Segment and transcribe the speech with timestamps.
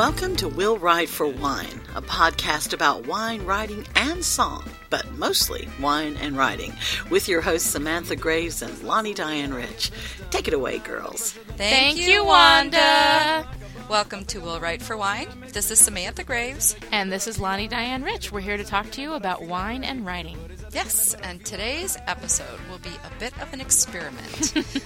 [0.00, 5.68] Welcome to Will Write for Wine, a podcast about wine, writing, and song, but mostly
[5.78, 6.72] wine and writing,
[7.10, 9.90] with your hosts Samantha Graves and Lani Diane Rich.
[10.30, 11.32] Take it away, girls.
[11.58, 13.46] Thank, you, Wanda.
[13.90, 15.28] Welcome to Will Write for Wine.
[15.52, 16.76] This is Samantha Graves.
[16.92, 18.32] And this is Lani Diane Rich.
[18.32, 20.38] We're here to talk to you about wine and writing.
[20.72, 24.54] Yes, and today's episode will be a bit of an experiment.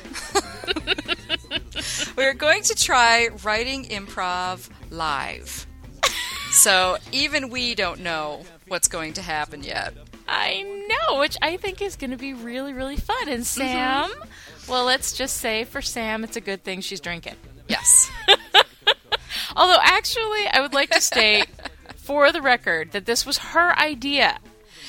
[2.17, 5.67] We're going to try writing improv live.
[6.51, 9.93] So even we don't know what's going to happen yet.
[10.29, 13.29] I know, which I think is going to be really, really fun.
[13.29, 13.43] And mm-hmm.
[13.43, 14.13] Sam,
[14.69, 17.35] well, let's just say for Sam, it's a good thing she's drinking.
[17.69, 18.09] Yes.
[19.57, 21.49] Although, actually, I would like to state
[21.97, 24.39] for the record that this was her idea.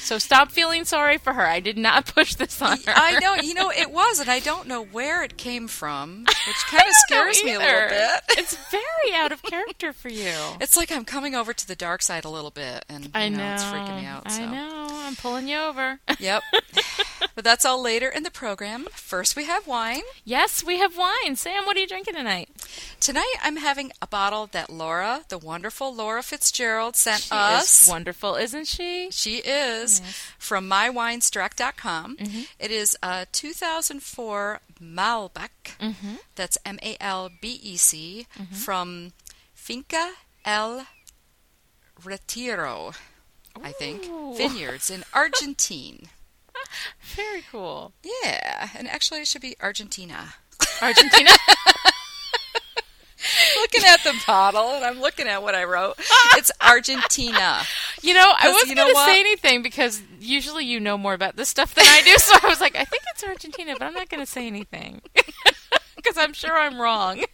[0.06, 1.42] So stop feeling sorry for her.
[1.48, 2.94] I did not push this on her.
[2.96, 6.66] I know, you know, it was, and I don't know where it came from, which
[6.68, 8.22] kind of scares me a little bit.
[8.38, 10.32] It's very out of character for you.
[10.62, 13.38] It's like I'm coming over to the dark side a little bit, and I you
[13.38, 13.54] know.
[13.54, 14.32] it's freaking me out.
[14.32, 14.44] So.
[14.44, 14.88] I know.
[14.92, 16.00] I'm pulling you over.
[16.20, 16.44] Yep.
[17.36, 18.86] but that's all later in the program.
[18.92, 20.02] First, we have wine.
[20.24, 21.36] yes, we have wine.
[21.36, 22.50] Sam, what are you drinking tonight?
[23.00, 27.84] Tonight, I'm having a bottle that Laura, the wonderful Laura Fitzgerald, sent She us.
[27.84, 29.10] is wonderful, isn't she?
[29.12, 29.95] She is
[30.38, 32.18] from mywinestruck.com.
[32.60, 35.50] It is a 2004 Malbec.
[35.80, 36.16] Mm-hmm.
[36.36, 39.14] That's M A L B E C from
[39.54, 40.12] Finca
[40.44, 40.86] El
[42.04, 42.94] Retiro,
[43.62, 44.04] I think.
[44.38, 46.08] Vineyards in Argentine.
[47.02, 47.94] Very cool.
[48.04, 50.36] Yeah, and actually it should be Argentina.
[50.82, 51.32] Argentina.
[53.76, 55.96] looking at the bottle and I'm looking at what I wrote.
[56.38, 57.62] It's Argentina.
[58.02, 61.14] You know, I wasn't you know going to say anything because usually you know more
[61.14, 62.18] about this stuff than I do.
[62.18, 65.02] So I was like, I think it's Argentina, but I'm not going to say anything
[65.96, 67.24] because I'm sure I'm wrong.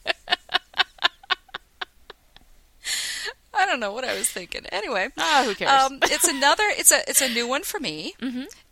[3.54, 4.66] I don't know what I was thinking.
[4.72, 5.70] Anyway, Ah, who cares?
[5.72, 6.64] um, it's another.
[6.70, 8.14] It's a it's a new one for me,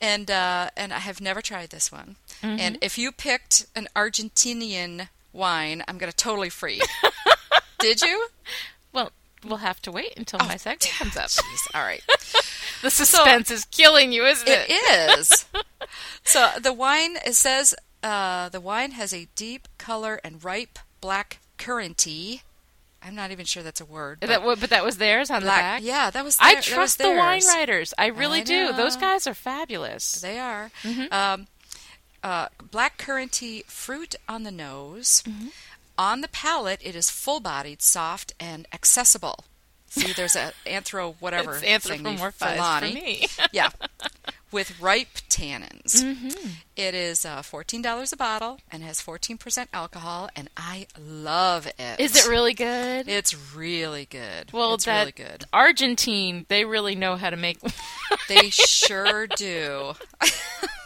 [0.02, 2.16] and uh, and I have never tried this one.
[2.42, 6.82] And if you picked an Argentinian wine, I'm gonna totally freak.
[7.80, 8.28] Did you?
[8.94, 9.12] well,
[9.46, 11.28] we'll have to wait until my segment comes up.
[11.30, 11.76] Jeez.
[11.76, 12.02] All right.
[12.82, 14.68] The suspense is killing you, isn't it?
[14.70, 15.46] It is.
[16.24, 21.40] so the wine it says uh, the wine has a deep color and ripe black
[21.58, 22.42] curranty.
[23.04, 24.20] I'm not even sure that's a word.
[24.22, 25.58] But That, but that was theirs on black.
[25.58, 25.82] the back.
[25.84, 26.38] Yeah, that was.
[26.40, 27.94] I their- was trust the wine writers.
[27.98, 28.72] I really I do.
[28.72, 30.22] Those guys are fabulous.
[30.22, 30.72] They are.
[30.84, 31.14] Mm-hmm.
[31.14, 31.48] Um,
[32.24, 35.22] uh, black curranty fruit on the nose.
[35.28, 35.48] Mm-hmm.
[36.00, 39.44] On the palate, it is full-bodied, soft, and accessible.
[39.90, 43.26] See, there's a anthro whatever It's thing for anthropomorphized for me.
[43.52, 43.70] yeah,
[44.50, 46.02] with ripe tannins.
[46.02, 46.52] Mm-hmm.
[46.78, 51.68] It is uh, fourteen dollars a bottle and has fourteen percent alcohol, and I love
[51.68, 52.00] it.
[52.00, 53.10] Is it really good?
[53.10, 54.54] It's really good.
[54.54, 55.44] well, it's really good.
[55.52, 57.60] Argentine, they really know how to make.
[58.30, 59.96] They sure do.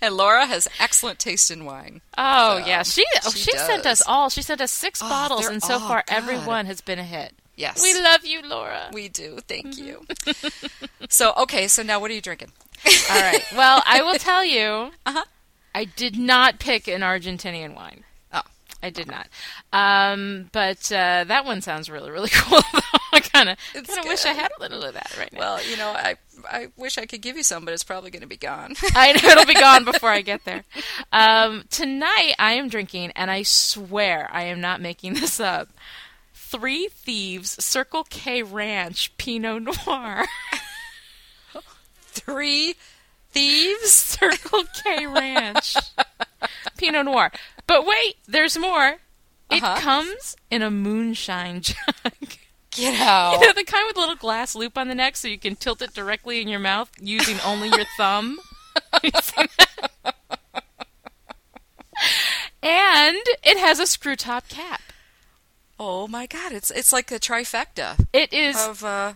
[0.02, 2.00] and Laura has excellent taste in wine.
[2.18, 4.28] Oh So, yeah, she oh, she she, sent us all.
[4.30, 6.46] She sent us six Oh, bottles, and so all far every good.
[6.46, 7.32] one has been a hit.
[7.56, 7.82] Yes.
[7.82, 8.88] We love you, Laura.
[8.92, 9.38] We do.
[9.46, 9.86] Thank Mm-hmm.
[9.86, 10.06] you.
[11.10, 12.52] so, okay, so now what are you drinking?
[13.10, 13.44] all right.
[13.54, 15.24] Well, I will tell you, Uh-huh.
[15.74, 18.04] I did not pick an Argentinian wine.
[18.32, 18.40] Oh.
[18.82, 19.28] I did not.
[19.74, 22.60] Um, but uh, that one sounds really, really cool.
[22.72, 22.98] though.
[23.12, 25.38] I kind of, kind of wish I had a little of that right now.
[25.40, 26.16] Well, you know, I
[26.50, 28.74] I wish I could give you some, but it's probably going to be gone.
[28.94, 30.64] I know it'll be gone before I get there.
[31.12, 35.68] Um, tonight I am drinking, and I swear I am not making this up.
[36.34, 40.24] Three Thieves Circle K Ranch Pinot Noir.
[42.06, 42.74] Three
[43.30, 43.90] thieves.
[43.92, 45.76] Circle K Ranch
[46.76, 47.30] Pinot Noir.
[47.66, 48.98] But wait, there's more.
[49.50, 49.80] It Uh-huh.
[49.80, 51.76] comes in a moonshine jug.
[52.72, 53.40] Get You out.
[53.40, 55.82] know, the kind with a little glass loop on the neck so you can tilt
[55.82, 58.38] it directly in your mouth using only your thumb.
[59.02, 59.10] You
[62.62, 64.80] and it has a screw top cap.
[65.78, 66.52] Oh my God!
[66.52, 68.56] It's it's like a trifecta It is.
[68.56, 68.84] of.
[68.84, 69.14] Uh,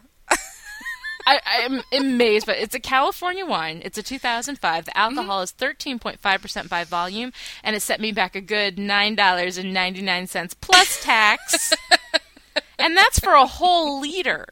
[1.27, 3.81] I, I'm amazed, but it's a California wine.
[3.83, 4.85] It's a 2005.
[4.85, 11.03] The alcohol is 13.5% by volume, and it set me back a good $9.99 plus
[11.03, 11.73] tax.
[12.79, 14.47] And that's for a whole liter.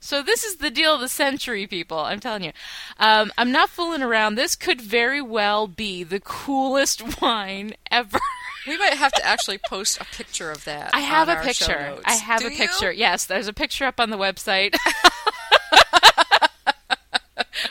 [0.00, 1.98] So this is the deal of the century, people.
[2.00, 2.50] I'm telling you.
[2.98, 4.34] Um, I'm not fooling around.
[4.34, 8.18] This could very well be the coolest wine ever.
[8.66, 10.90] we might have to actually post a picture of that.
[10.92, 11.96] I have a picture.
[12.04, 12.56] I have Do a you?
[12.56, 12.90] picture.
[12.90, 14.74] Yes, there's a picture up on the website.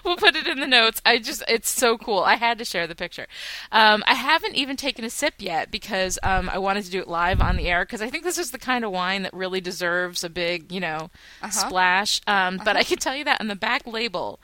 [0.06, 1.02] we'll put it in the notes.
[1.06, 2.20] I just, it's so cool.
[2.20, 3.28] I had to share the picture.
[3.72, 7.08] Um, I haven't even taken a sip yet because um, I wanted to do it
[7.08, 9.62] live on the air because I think this is the kind of wine that really
[9.62, 11.10] deserves a big, you know,
[11.42, 11.50] Uh-huh.
[11.52, 12.22] splash.
[12.28, 14.40] Um, But I can tell you that on the back label,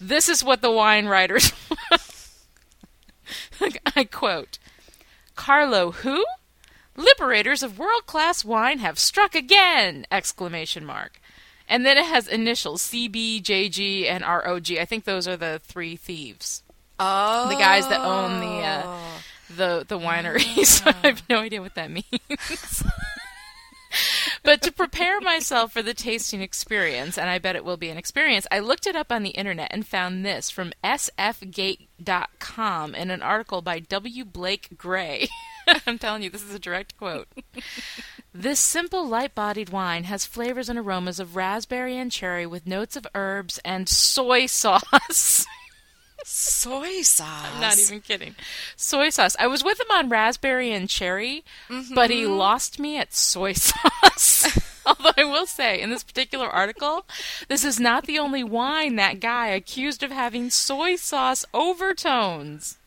[0.00, 1.52] this is what the wine writers.
[3.96, 4.58] I quote
[5.36, 6.24] Carlo, who?
[6.96, 10.06] Liberators of world class wine have struck again!
[10.10, 11.20] Exclamation mark.
[11.70, 14.72] And then it has initials CB, JG, and ROG.
[14.72, 16.62] I think those are the three thieves.
[16.98, 18.98] Oh, The guys that own the uh,
[19.56, 20.82] the the wineries.
[20.86, 22.82] I have no idea what that means.
[24.42, 27.96] but to prepare myself for the tasting experience, and I bet it will be an
[27.98, 33.22] experience, I looked it up on the internet and found this from sfgate.com in an
[33.22, 34.24] article by W.
[34.24, 35.28] Blake Gray.
[35.86, 37.28] I'm telling you, this is a direct quote.
[38.32, 42.94] This simple, light bodied wine has flavors and aromas of raspberry and cherry with notes
[42.94, 45.46] of herbs and soy sauce.
[46.24, 47.46] soy sauce.
[47.52, 48.36] I'm not even kidding.
[48.76, 49.34] Soy sauce.
[49.40, 51.92] I was with him on raspberry and cherry, mm-hmm.
[51.92, 54.58] but he lost me at soy sauce.
[54.86, 57.06] Although I will say, in this particular article,
[57.48, 62.78] this is not the only wine that guy accused of having soy sauce overtones.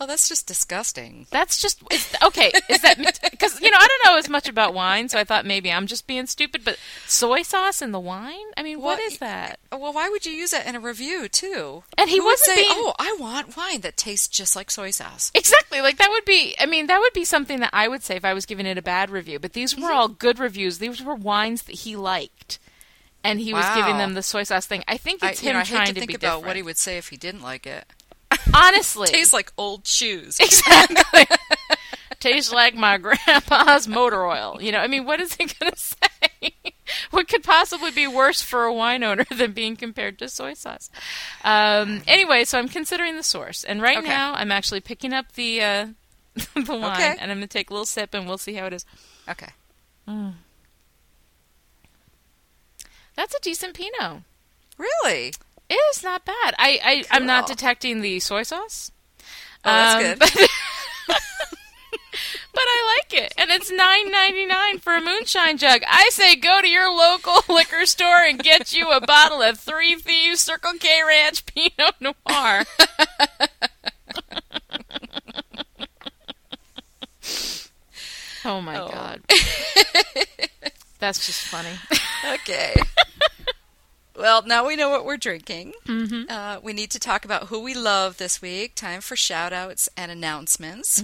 [0.00, 1.26] Oh, that's just disgusting.
[1.30, 1.80] That's just
[2.22, 2.50] okay.
[2.68, 2.98] Is that
[3.30, 5.86] because you know I don't know as much about wine, so I thought maybe I'm
[5.86, 6.62] just being stupid.
[6.64, 8.44] But soy sauce in the wine?
[8.56, 9.60] I mean, what Well, is that?
[9.70, 11.84] Well, why would you use that in a review too?
[11.96, 14.90] And he Who wasn't say, being- "Oh, I want wine that tastes just like soy
[14.90, 15.80] sauce." Exactly.
[15.80, 18.24] Like that would be I mean, that would be something that I would say if
[18.24, 19.38] I was giving it a bad review.
[19.38, 20.78] But these were all good reviews.
[20.78, 22.58] These were wines that he liked.
[23.22, 24.84] And he was giving them the soy sauce thing.
[24.86, 26.46] I think I, it's you him know, I trying to to, think be about different.
[26.46, 27.86] what he would say if he didn't like it.
[28.54, 29.08] Honestly.
[29.08, 30.38] Tastes like old shoes.
[30.40, 31.26] exactly.
[32.20, 34.58] Tastes like my grandpa's motor oil.
[34.62, 35.96] You know, I mean, what is he going to say?
[37.10, 40.90] what could possibly be worse for a wine owner than being compared to soy sauce?
[41.42, 44.08] Um, anyway, so I'm considering the source, and right Okay.
[44.08, 45.86] now I'm actually picking up the uh,
[46.34, 47.14] the wine, Okay.
[47.20, 48.86] and I'm going to take a little sip, and we'll see how it is.
[49.28, 49.48] Okay.
[53.16, 54.22] That's a decent Pinot.
[54.78, 55.32] Really?
[55.68, 56.54] It is not bad.
[56.58, 58.90] I, I I'm not detecting the soy sauce.
[59.64, 60.18] Oh, that's Um, good.
[60.18, 60.30] But,
[62.52, 65.82] but I like it, and it's nine ninety nine for a moonshine jug.
[65.88, 69.94] I say go to your local liquor store and get you a bottle of Three
[69.96, 72.64] Thieves Circle K Ranch Pinot Noir.
[78.44, 78.88] oh my Oh.
[78.88, 79.20] god,
[80.98, 81.70] that's just funny.
[82.34, 82.74] okay.
[84.16, 85.72] Well, now we know what we're drinking.
[85.86, 86.24] Mm-hmm.
[86.30, 88.74] Uh, we need to talk about who we love this week.
[88.74, 91.02] Time for shout outs and announcements.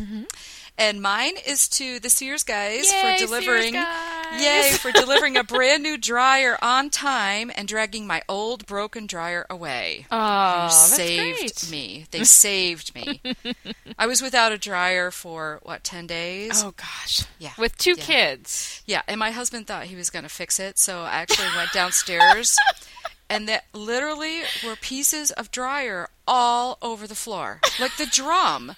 [0.78, 3.72] And mine is to the Sears guys Yay, for Sears delivering.
[3.74, 4.42] guys.
[4.42, 9.44] Yay for delivering a brand new dryer on time and dragging my old broken dryer
[9.50, 10.06] away.
[10.10, 11.70] Oh, saved great.
[11.70, 12.06] me.
[12.12, 13.20] They saved me.
[13.98, 16.62] I was without a dryer for what ten days.
[16.64, 17.24] Oh gosh.
[17.38, 18.04] Yeah, With two yeah.
[18.04, 18.82] kids.
[18.86, 21.72] Yeah, and my husband thought he was going to fix it, so I actually went
[21.72, 22.56] downstairs,
[23.30, 28.74] and that literally were pieces of dryer all over the floor, like the drum.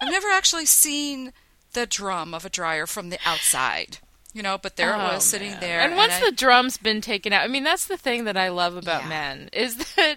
[0.00, 1.32] I've never actually seen
[1.74, 3.98] the drum of a dryer from the outside,
[4.32, 5.60] you know, but there it Oh, was sitting man.
[5.60, 5.80] there.
[5.80, 8.48] And once I- the drum's been taken out, I mean, that's the thing that I
[8.48, 9.08] love about Yeah.
[9.08, 10.16] men is that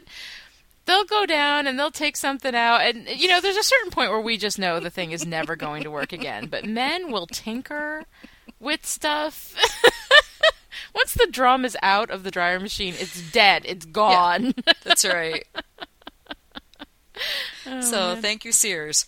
[0.85, 4.11] they'll go down and they'll take something out, and you know, there's a certain point
[4.11, 6.45] where we just know the thing is never going to work again.
[6.47, 8.05] But men will tinker
[8.59, 9.53] with stuff.
[10.97, 13.61] Once the drum is out of the dryer machine, it's dead.
[13.65, 14.53] It's gone.
[14.83, 15.45] that's right.
[17.65, 19.05] Oh, so thank you, Sears.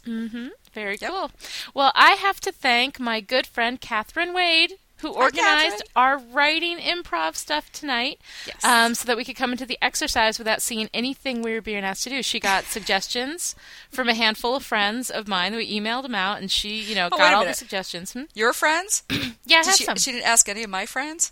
[0.73, 1.09] Very Yep.
[1.11, 1.31] cool.
[1.73, 7.35] Well, I have to thank my good friend Catherine Wade, who organized our writing improv
[7.35, 8.63] stuff tonight, Yes.
[8.65, 11.83] um, so that we could come into the exercise without seeing anything we were being
[11.85, 12.21] asked to do.
[12.21, 13.55] She got suggestions
[13.91, 15.55] from a handful of friends of mine.
[15.55, 18.13] We emailed them out, and she, you know, Oh, got all the suggestions.
[18.13, 18.23] Hmm?
[18.33, 19.03] Your friends?
[19.45, 19.95] Yeah, I Did have she, some.
[19.97, 21.31] she didn't ask any of my friends.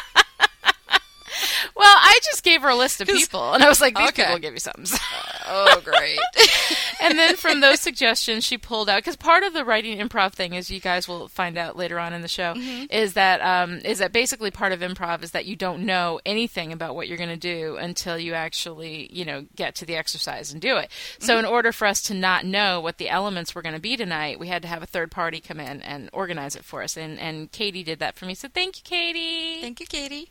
[1.75, 4.23] Well, I just gave her a list of people, and I was like, "These Okay.
[4.23, 4.85] people will give you something."
[5.53, 6.17] Oh, great.
[7.01, 10.55] and then from those suggestions, she pulled out because part of the writing improv thing,
[10.55, 12.53] as you guys will find out later on in the show,
[12.89, 16.71] is that um, is that basically part of improv is that you don't know anything
[16.71, 20.53] about what you're going to do until you actually you know get to the exercise
[20.53, 20.89] and do it.
[21.19, 23.97] So in order for us to not know what the elements were going to be
[23.97, 26.95] tonight, we had to have a third party come in and organize it for us.
[26.95, 28.35] And and Katie did that for me.
[28.35, 29.59] So thank you, Katie.
[29.59, 30.29] Thank you, Katie.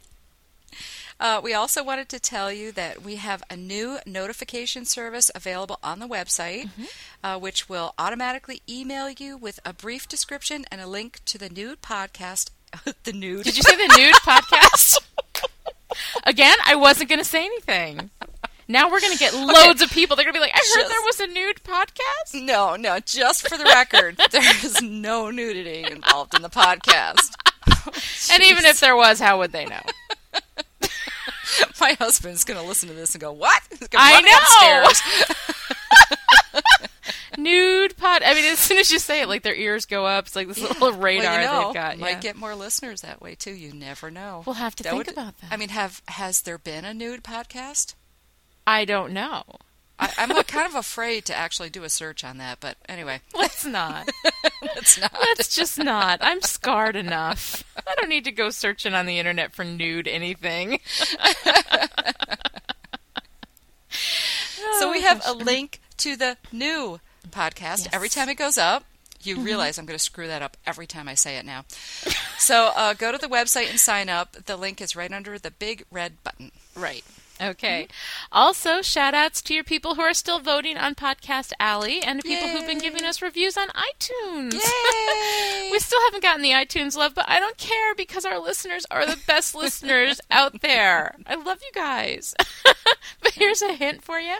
[1.20, 5.78] Uh, we also wanted to tell you that we have a new notification service available
[5.82, 6.84] on the website, Mm-hmm.
[7.22, 11.50] uh, which will automatically email you with a brief description and a link to the
[11.50, 12.50] nude podcast.
[13.04, 13.44] the nude.
[13.44, 14.98] Did you say the nude podcast?
[16.24, 18.10] Again, I wasn't going to say anything.
[18.68, 20.14] Now we're going to get loads of people.
[20.16, 22.42] They're going to be like, I heard Just- there was a nude podcast.
[22.46, 27.34] No, no, just for the record, there is no nudity involved in the podcast.
[28.32, 29.80] And even if there was, how would they know?
[31.80, 33.62] My husband's going to listen to this and go, "What?"
[33.94, 34.88] I know.
[37.38, 38.22] Nude pod.
[38.22, 40.26] I mean, as soon as you say it, like their ears go up.
[40.26, 41.98] It's like this little radar well, you know, they've got.
[41.98, 43.52] might get more listeners that way too.
[43.52, 44.42] You never know.
[44.46, 45.52] We'll have to think about that.
[45.52, 47.94] I mean, have has there been a nude podcast?
[48.66, 49.44] I don't know.
[50.00, 53.64] I, I'm kind of afraid to actually do a search on that, but anyway, Let's
[53.64, 54.08] not.
[54.62, 55.12] it's not.
[55.12, 56.18] Let's just not.
[56.22, 57.62] I'm scarred enough.
[57.76, 60.80] I don't need to go searching on the internet for nude anything.
[64.78, 67.84] So we have a link to the new podcast.
[67.84, 67.88] Yes.
[67.92, 68.84] Every time it goes up,
[69.22, 71.64] you realize I'm going to screw that up every time I say it now.
[72.38, 74.32] so uh, go to the website and sign up.
[74.46, 76.50] The link is right under the big red button.
[76.74, 77.04] Right.
[77.40, 77.84] Okay.
[77.84, 78.26] Mm-hmm.
[78.32, 82.28] Also, shout outs to your people who are still voting on Podcast Alley and to
[82.28, 84.54] people who've been giving us reviews on iTunes.
[84.54, 85.70] Yay!
[85.70, 89.06] We still haven't gotten the iTunes love, but I don't care because our listeners are
[89.06, 91.14] the best listeners out there.
[91.26, 92.34] I love you guys.
[93.22, 94.36] but here's a hint for you.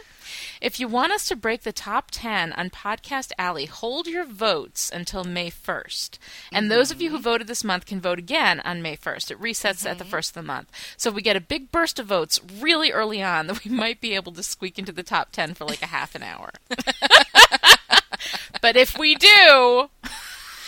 [0.60, 4.90] If you want us to break the top 10 on Podcast Alley, hold your votes
[4.92, 6.18] until May 1st.
[6.52, 7.24] And those of you who mm-hmm.
[7.24, 9.30] voted this month can vote again on May 1st.
[9.30, 10.70] It resets at the first of the month.
[10.96, 14.00] So if we get a big burst of votes really early on, that we might
[14.00, 16.50] be able to squeak into the top 10 for like a half an hour.
[18.60, 19.90] but if we do,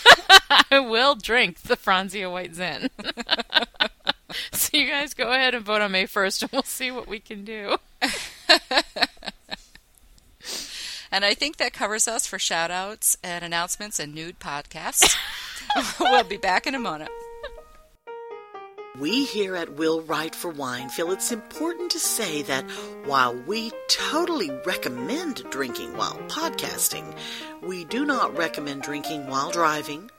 [0.71, 2.91] I will drink the Franzia White Zin.
[4.53, 7.21] so you guys go ahead and vote on May 1st, and we'll see what we
[7.21, 7.77] can do.
[11.13, 15.15] And I think that covers us for shout outs and announcements and nude podcasts.
[16.01, 17.11] we'll be back in a moment.
[18.99, 22.71] We here at Will Write for Wine feel it's important to say that
[23.05, 27.15] while we totally recommend drinking while podcasting,
[27.63, 30.11] we do not recommend drinking while driving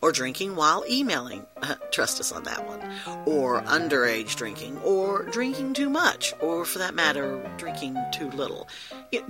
[0.00, 1.46] or drinking while emailing.
[1.90, 2.80] Trust us on that one.
[3.26, 8.68] Or underage drinking or drinking too much or for that matter, drinking too little.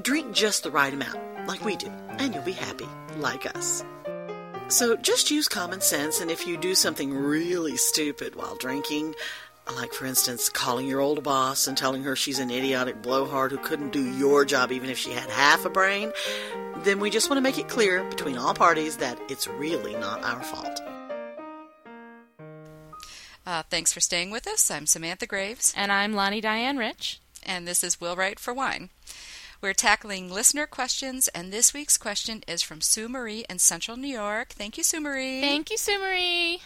[0.02, 3.84] Drink just the right amount, like we do, and you'll be happy, like us.
[4.68, 9.14] So just use common sense, and if you do something really stupid while drinking,
[9.76, 13.58] like for instance calling your old boss and telling her she's an idiotic blowhard who
[13.58, 16.12] couldn't do your job even if she had half a brain,
[16.78, 20.22] then we just want to make it clear between all parties that it's really not
[20.24, 20.80] our fault.
[23.46, 24.70] Uh, thanks for staying with us.
[24.70, 27.20] I'm Samantha Graves, And I'm Lani Diane Rich.
[27.46, 28.90] and this is Will Write for Wine.
[29.60, 34.06] We're tackling listener questions, and this week's question is from Sue Marie in Central New
[34.06, 34.50] York.
[34.50, 35.40] Thank you, Sue Marie.
[35.40, 36.60] Thank you, Sue Marie.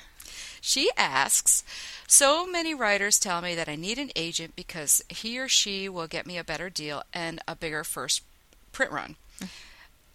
[0.64, 1.64] She asks
[2.07, 6.07] So many writers tell me that I need an agent because he or she will
[6.07, 8.23] get me a better deal and a bigger first
[8.71, 9.16] print run.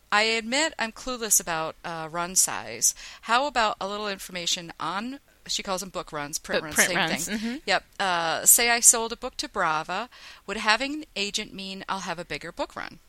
[0.10, 2.96] I admit I'm clueless about uh, run size.
[3.24, 5.20] How about a little information on?
[5.48, 7.38] She calls them book runs, print runs, print same runs, thing.
[7.38, 7.62] mhm.
[7.66, 7.84] Yep.
[8.00, 10.10] Uh, say I sold a book to Brava.
[10.46, 13.00] Would having an agent mean I'll have a bigger book run?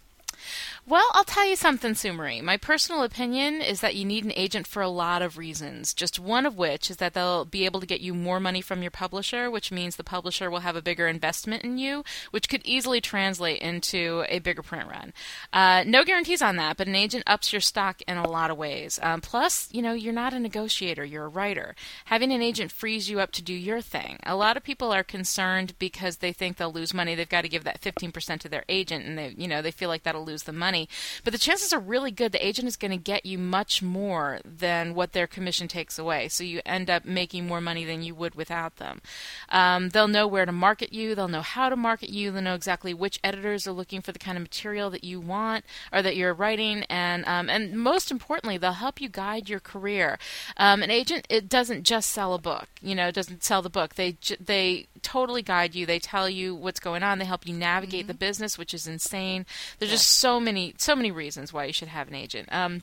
[0.88, 2.40] Well, I'll tell you something, Sue Marie.
[2.40, 5.92] My personal opinion is that you need an agent for a lot of reasons.
[5.92, 8.80] Just one of which is that they'll be able to get you more money from
[8.80, 12.62] your publisher, which means the publisher will have a bigger investment in you, which could
[12.64, 15.12] easily translate into a bigger print run.
[15.52, 18.56] Uh, no guarantees on that, but an agent ups your stock in a lot of
[18.56, 18.98] ways.
[19.02, 21.74] Um, plus, you know, you're not a negotiator, you're a writer.
[22.06, 24.20] Having an agent frees you up to do your thing.
[24.22, 27.14] A lot of people are concerned because they think they'll lose money.
[27.14, 29.90] They've got to give that 15% to their agent, and they, you know, they feel
[29.90, 30.77] like that'll lose the money.
[31.24, 32.32] But the chances are really good.
[32.32, 36.28] The agent is going to get you much more than what their commission takes away.
[36.28, 39.00] So you end up making more money than you would without them.
[39.48, 41.14] Um, they'll know where to market you.
[41.14, 42.30] They'll know how to market you.
[42.30, 45.64] They'll know exactly which editors are looking for the kind of material that you want
[45.92, 50.18] or that you're writing, and um, and most importantly, they'll help you guide your career.
[50.56, 52.68] Um, an agent it doesn't just sell a book.
[52.82, 53.94] You know, it doesn't sell the book.
[53.94, 55.86] They they totally guide you.
[55.86, 57.18] They tell you what's going on.
[57.18, 59.46] They help you navigate the business, which is insane.
[59.78, 62.48] There's just so many so many reasons why you should have an agent.
[62.52, 62.82] Um,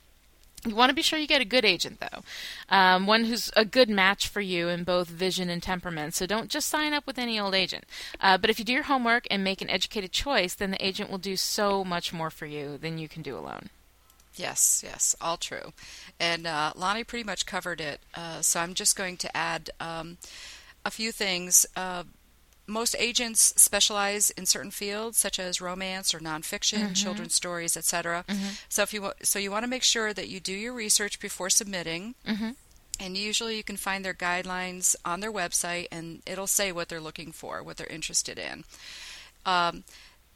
[0.64, 2.22] you want to be sure you get a good agent, though,
[2.68, 6.14] um, one who's a good match for you in both vision and temperament.
[6.14, 7.84] So don't just sign up with any old agent.
[8.20, 11.10] Uh, but if you do your homework and make an educated choice, then the agent
[11.10, 13.68] will do so much more for you than you can do alone.
[14.34, 15.72] Yes, yes, all true.
[16.20, 18.00] And uh, Lani pretty much covered it.
[18.14, 20.18] Uh, so I'm just going to add um,
[20.84, 21.64] a few things.
[22.66, 28.24] Most agents specialize in certain fields, such as romance or nonfiction, children's stories, etc.
[28.68, 31.20] So if you wa- so you want to make sure that you do your research
[31.20, 32.14] before submitting.
[32.98, 36.98] And usually you can find their guidelines on their website, and it'll say what they're
[37.00, 38.64] looking for, what they're interested in.
[39.44, 39.84] Um,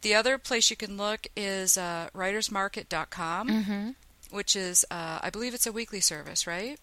[0.03, 3.91] the other place you can look is uh, writersmarket.com, Mm-hmm.
[4.31, 6.79] which is, uh, I believe it's a weekly service, right?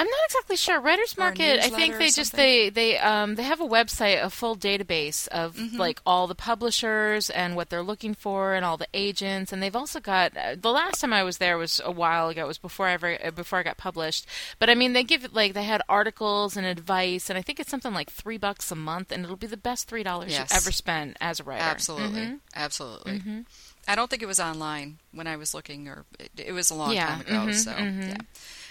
[0.00, 0.80] I'm not exactly sure.
[0.80, 4.54] Writers Market, I think they just they they um they have a website, a full
[4.56, 5.76] database of Mm-hmm.
[5.76, 9.74] like all the publishers and what they're looking for and all the agents, and they've
[9.74, 12.44] also got uh, the last time I was there was a while ago.
[12.44, 14.24] It was before I ever uh, before I got published.
[14.60, 17.70] But I mean, they give like they had articles and advice, and I think it's
[17.70, 20.50] something like three bucks a month, and it'll be the best three dollars Yes.
[20.52, 21.62] you ever spent as a writer.
[21.64, 22.20] Absolutely.
[22.20, 22.38] Mhm.
[22.54, 23.44] Absolutely.
[23.88, 26.74] I don't think it was online when I was looking, or it, it was a
[26.74, 27.32] long Yeah, time ago.
[27.48, 28.08] mhm, so, mhm.
[28.08, 28.16] yeah.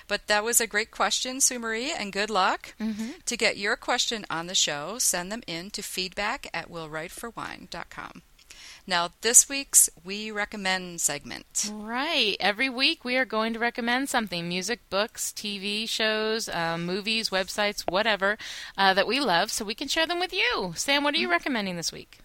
[0.08, 2.74] But that was a great question, Sue Marie, and good luck.
[2.80, 3.10] Mm-hmm.
[3.26, 8.22] To get your question on the show, send them in to feedback at willwriteforwine.com.
[8.90, 11.70] Now, this week's We Recommend segment.
[11.74, 12.38] Right.
[12.40, 17.84] Every week we are going to recommend something music, books, TV shows, um, movies, websites,
[17.92, 18.38] whatever
[18.78, 20.72] uh, that we love so we can share them with you.
[20.78, 22.20] Sam, what are you recommending this week?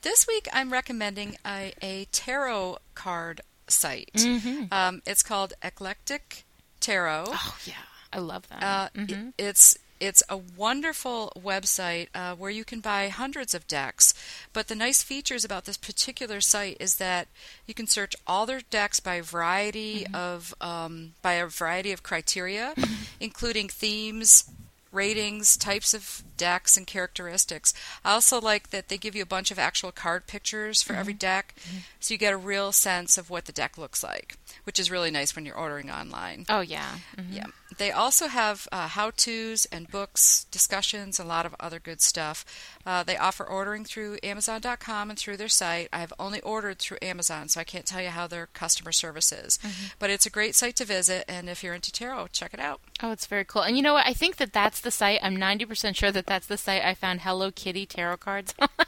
[0.00, 4.14] This week, I'm recommending a, a tarot card site.
[4.14, 4.72] Mm-hmm.
[4.72, 6.46] Um, it's called Eclectic
[6.80, 7.24] Tarot.
[7.28, 7.74] Oh, yeah.
[8.12, 8.62] I love that.
[8.62, 9.28] Uh, Mhm.
[9.38, 14.14] it- it's it's a wonderful website uh, where you can buy hundreds of decks.
[14.54, 17.28] But the nice features about this particular site is that
[17.66, 22.74] you can search all their decks by variety of um, by a variety of criteria,
[23.20, 24.44] including themes,
[24.90, 27.74] ratings, types of decks, and characteristics.
[28.04, 31.12] I also like that they give you a bunch of actual card pictures for every
[31.14, 31.54] deck,
[32.00, 35.10] so you get a real sense of what the deck looks like, which is really
[35.10, 36.46] nice when you're ordering online.
[36.48, 36.96] oh, yeah.
[37.16, 37.34] Mhm.
[37.36, 37.46] Yeah.
[37.78, 42.44] They also have uh, how to's and books, discussions, a lot of other good stuff.
[42.84, 45.88] Uh, they offer ordering through Amazon.com and through their site.
[45.92, 49.30] I have only ordered through Amazon, so I can't tell you how their customer service
[49.32, 49.58] is.
[49.98, 52.80] But it's a great site to visit, and if you're into tarot, check it out.
[53.02, 53.62] Oh, it's very cool.
[53.62, 54.06] And you know what?
[54.06, 55.20] I think that that's the site.
[55.22, 58.68] I'm 90% sure that that's the site I found Hello Kitty tarot cards on.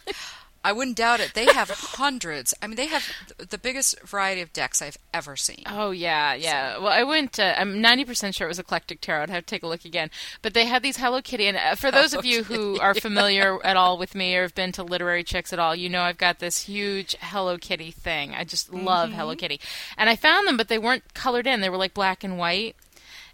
[0.65, 1.35] I wouldn't doubt it.
[1.35, 2.55] They have hundreds.
[2.63, 3.05] I mean, they have
[3.37, 5.65] the biggest variety of decks I've ever seen.
[5.67, 6.79] Oh yeah, yeah.
[6.79, 7.41] Well, I went.
[7.41, 9.25] Uh, I'm 90% sure it was Eclectic Tarot.
[9.25, 10.09] I'd have to take a look again.
[10.41, 13.59] But they had these Hello Kitty, and uh, for those of you who are familiar
[13.65, 16.19] at all with me or have been to Literary Chicks at all, you know I've
[16.19, 18.33] got this huge Hello Kitty thing.
[18.33, 19.59] I just love Hello Kitty,
[19.99, 21.61] and I found them, but they weren't colored in.
[21.61, 22.77] They were like black and white.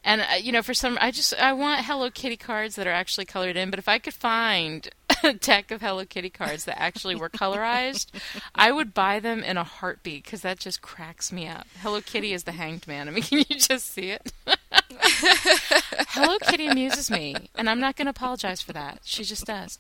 [0.05, 2.93] And uh, you know, for some, I just I want Hello Kitty cards that are
[2.93, 3.71] actually colored in.
[3.71, 4.89] But if I could find
[5.23, 8.07] a deck of Hello Kitty cards that actually were colorized,
[8.55, 11.67] I would buy them in a heartbeat because that just cracks me up.
[11.81, 13.09] Hello Kitty is the hanged man.
[13.09, 14.33] I mean, can you just see it?
[16.11, 19.01] Hello Kitty amuses me, and I'm not going to apologize for that.
[19.05, 19.79] She just does.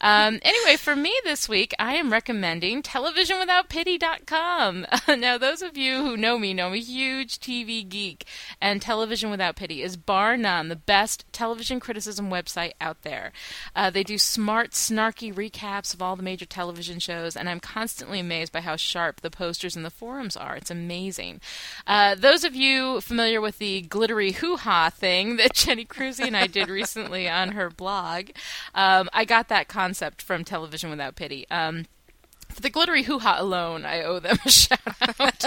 [0.00, 4.86] Um, anyway, for me this week, I am recommending TelevisionWithoutPity.com.
[5.18, 8.24] now, those of you who know me know I'm a huge TV geek,
[8.60, 13.32] and Television Without Pity is bar none the best television criticism website out there.
[13.74, 18.18] Uh, they do smart, snarky recaps of all the major television shows, and I'm constantly
[18.18, 20.56] amazed by how sharp the posters and the forums are.
[20.56, 21.40] It's amazing.
[21.86, 26.36] Uh, those of you familiar with the glittery hoo ha thing that Jenny Crusie and
[26.36, 28.30] I did recently on her blog,
[28.74, 31.46] um, I got that concept from Television Without Pity.
[31.50, 31.86] Um,
[32.48, 34.80] for the glittery hoo ha alone, I owe them a shout
[35.18, 35.44] out.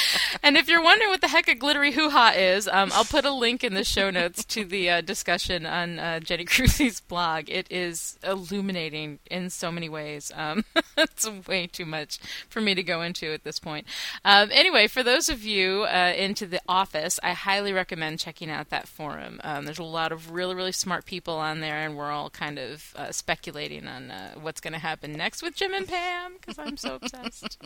[0.42, 3.24] and if you're wondering what the heck a glittery hoo ha is, um, I'll put
[3.24, 7.48] a link in the show notes to the uh, discussion on uh, Jenny Crusie's blog.
[7.48, 10.32] It is illuminating in so many ways.
[10.34, 10.64] Um,
[10.96, 13.86] it's way too much for me to go into at this point.
[14.24, 18.70] Um, anyway, for those of you uh, into the office, I highly recommend checking out
[18.70, 19.40] that forum.
[19.44, 22.58] Um, there's a lot of really, really smart people on there, and we're all kind
[22.58, 26.58] of uh, speculating on uh, what's going to happen next with Jim and Pam because
[26.58, 27.58] I'm so obsessed.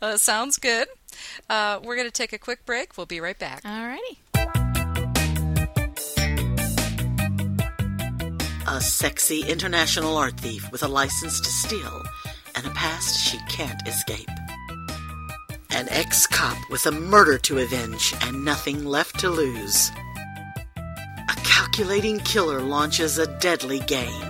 [0.02, 0.88] Uh, sounds good.
[1.50, 2.96] Uh, we're going to take a quick break.
[2.96, 3.60] We'll be right back.
[3.66, 4.18] All righty.
[8.66, 12.02] A sexy international art thief with a license to steal
[12.56, 14.28] and a past she can't escape.
[15.68, 19.90] An ex cop with a murder to avenge and nothing left to lose.
[20.78, 24.29] A calculating killer launches a deadly game.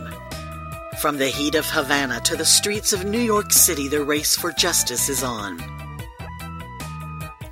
[1.00, 4.52] From the heat of Havana to the streets of New York City, the race for
[4.52, 5.58] justice is on.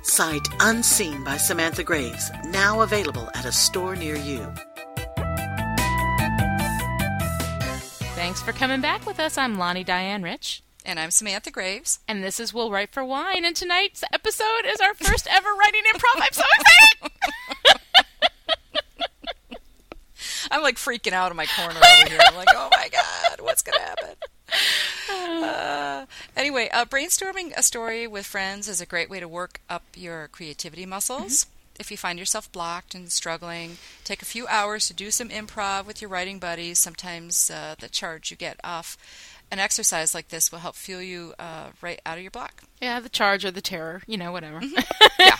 [0.03, 4.45] Sight Unseen by Samantha Graves, now available at a store near you.
[8.13, 9.35] Thanks for coming back with us.
[9.35, 10.61] I'm Lani Diane Rich.
[10.85, 12.01] And I'm Samantha Graves.
[12.07, 13.45] And this is Will Write for Wine.
[13.45, 16.21] And tonight's episode is our first ever writing improv.
[16.21, 17.11] I'm so excited!
[20.51, 22.19] I'm like freaking out in my corner over here.
[22.21, 24.15] I'm like, oh my god, what's gonna happen?
[25.09, 29.83] Uh, anyway, uh, brainstorming a story with friends is a great way to work up
[29.95, 31.45] your creativity muscles.
[31.79, 35.85] if you find yourself blocked and struggling, take a few hours to do some improv
[35.85, 36.77] with your writing buddies.
[36.77, 38.97] Sometimes uh, the charge you get off
[39.51, 42.63] an exercise like this will help fuel you uh, right out of your block.
[42.81, 44.61] Yeah, the charge or the terror, you know, whatever.
[45.19, 45.35] Yeah.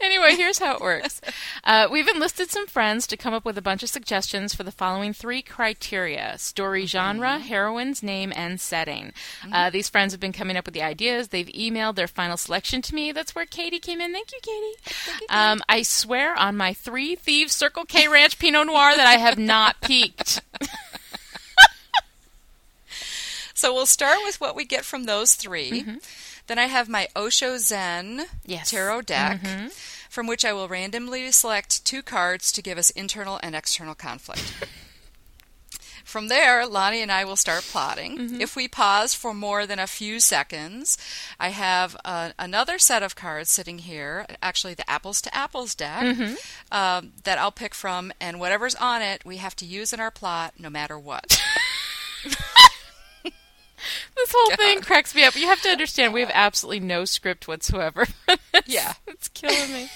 [0.00, 1.20] anyway, here's how it works.
[1.64, 4.72] Uh, we've enlisted some friends to come up with a bunch of suggestions for the
[4.72, 9.12] following three criteria story genre, heroine's name, and setting.
[9.52, 11.28] Uh, these friends have been coming up with the ideas.
[11.28, 13.12] They've emailed their final selection to me.
[13.12, 14.12] That's where Katie came in.
[14.12, 15.26] Thank you, Katie.
[15.30, 19.38] Um, I swear on my three thieves Circle K Ranch Pinot Noir that I have
[19.38, 20.42] not peeked.
[23.54, 25.84] So we'll start with what we get from those 3
[26.48, 28.70] Then I have my Osho Zen Yes.
[28.70, 29.40] tarot deck,
[30.10, 34.52] from which I will randomly select two cards to give us internal and external conflict.
[36.04, 38.40] From there, Lani and I will start plotting.
[38.40, 40.98] If we pause for more than a few seconds,
[41.38, 46.16] I have uh, another set of cards sitting here, actually the Apples to Apples deck,
[46.72, 50.10] um, that I'll pick from, and whatever's on it, we have to use in our
[50.10, 51.40] plot no matter what.
[54.16, 55.34] This whole thing cracks me up.
[55.34, 58.06] You have to understand, we have absolutely no script whatsoever.
[58.66, 58.92] Yeah.
[59.06, 59.88] it's killing me.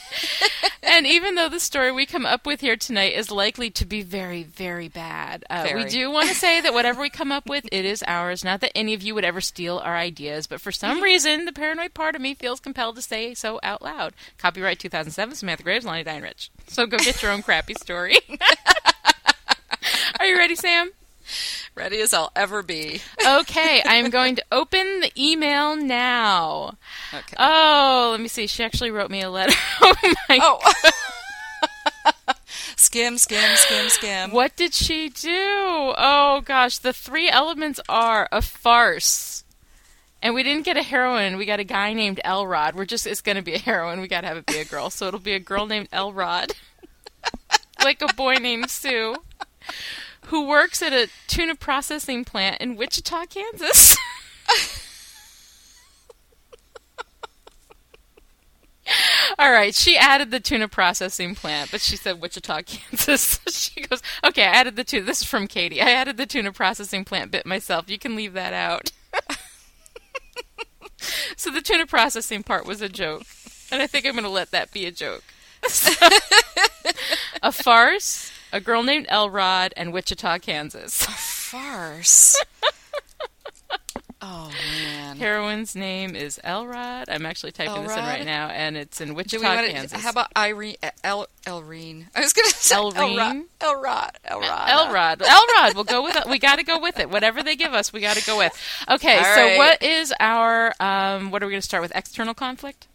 [0.83, 4.03] and even though the story we come up with here tonight is likely to be
[4.03, 7.67] very, very bad, uh, we do want to say that whatever we come up with,
[7.71, 8.45] it is ours.
[8.45, 11.53] Not that any of you would ever steal our ideas, but for some reason, the
[11.53, 14.15] paranoid part of me feels compelled to say so out loud.
[14.39, 16.51] Copyright 2007, Samantha Graves, Lani Diane Rich.
[16.67, 18.19] So go get your own crappy story.
[20.19, 20.91] Are you ready, Sam?
[21.75, 23.01] Ready as I'll ever be.
[23.25, 26.77] Okay, I'm going to open the email now.
[27.13, 27.37] Okay.
[27.39, 28.47] Oh, let me see.
[28.47, 29.55] She actually wrote me a letter.
[29.81, 29.95] oh
[30.29, 30.39] my!
[30.43, 30.73] Oh.
[32.77, 34.31] skim, skim, skim, skim.
[34.31, 35.33] What did she do?
[35.97, 39.45] Oh gosh, the three elements are a farce.
[40.23, 41.37] And we didn't get a heroine.
[41.37, 42.75] We got a guy named Elrod.
[42.75, 44.01] We're just it's going to be a heroine.
[44.01, 44.91] We got to have it be a girl.
[44.91, 46.53] So it'll be a girl named Elrod.
[47.85, 49.15] like a boy named Sue
[50.27, 53.97] who works at a tuna processing plant in Wichita, Kansas.
[59.39, 63.41] All right, she added the tuna processing plant, but she said Wichita, Kansas.
[63.49, 65.05] she goes, "Okay, I added the tuna.
[65.05, 65.83] This is from Katie.
[65.83, 67.91] I added the tuna processing plant bit myself.
[67.91, 68.93] You can leave that out."
[71.37, 73.23] so the tuna processing part was a joke,
[73.71, 75.25] and I think I'm going to let that be a joke.
[77.43, 81.03] a farce, a girl named Elrod, and Wichita, Kansas.
[81.03, 82.37] A Farce.
[84.23, 84.51] oh
[84.83, 85.17] man.
[85.17, 87.09] Heroine's name is Elrod.
[87.09, 90.03] I'm actually typing this in right now, and it's in Wichita, want Kansas.
[90.03, 90.77] How about Irene?
[91.03, 92.07] El Elreen?
[92.15, 93.45] I was going to say Elreen?
[93.61, 94.19] Elrod.
[94.25, 94.69] Elrod.
[94.69, 95.23] Elrod.
[95.23, 95.75] Elrod.
[95.75, 96.17] We'll go with.
[96.29, 97.11] We got to go with it.
[97.11, 98.53] Whatever they give us, we got to go with.
[98.89, 99.17] Okay.
[99.19, 99.59] All so right.
[99.59, 100.73] what is our?
[100.81, 101.93] Um, what are we going to start with?
[101.95, 102.87] External conflict.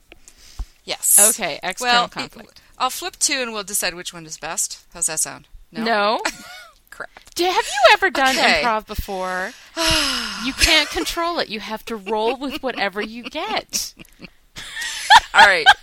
[0.84, 1.18] Yes.
[1.34, 1.60] Okay.
[1.64, 2.61] External Well, conflict.
[2.82, 4.84] I'll flip two and we'll decide which one is best.
[4.94, 5.48] How's that sound?
[5.72, 6.20] No.
[6.90, 7.10] Crap.
[7.36, 8.62] Do, have you ever done Okay.
[8.64, 9.52] improv before?
[10.46, 11.48] you can't control it.
[11.48, 13.94] You have to roll with whatever you get.
[15.34, 15.66] All right.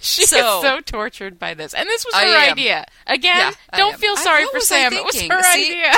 [0.00, 2.84] She So- is so tortured by this, and this was her idea.
[3.06, 3.36] Again,
[3.72, 3.98] Yeah, don't am.
[4.00, 4.92] feel sorry what for Sam.
[4.92, 5.68] It was her See?
[5.70, 5.92] idea.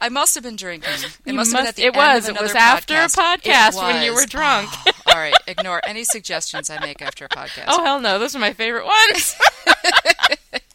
[0.00, 0.90] I must have been drinking.
[0.92, 2.28] It You must have been at the it was.
[2.28, 4.68] It was another after a podcast when you were drunk.
[4.86, 5.34] Oh, all right.
[5.46, 7.64] Ignore any suggestions I make after a podcast.
[7.68, 9.36] Oh hell no, those are my favorite ones.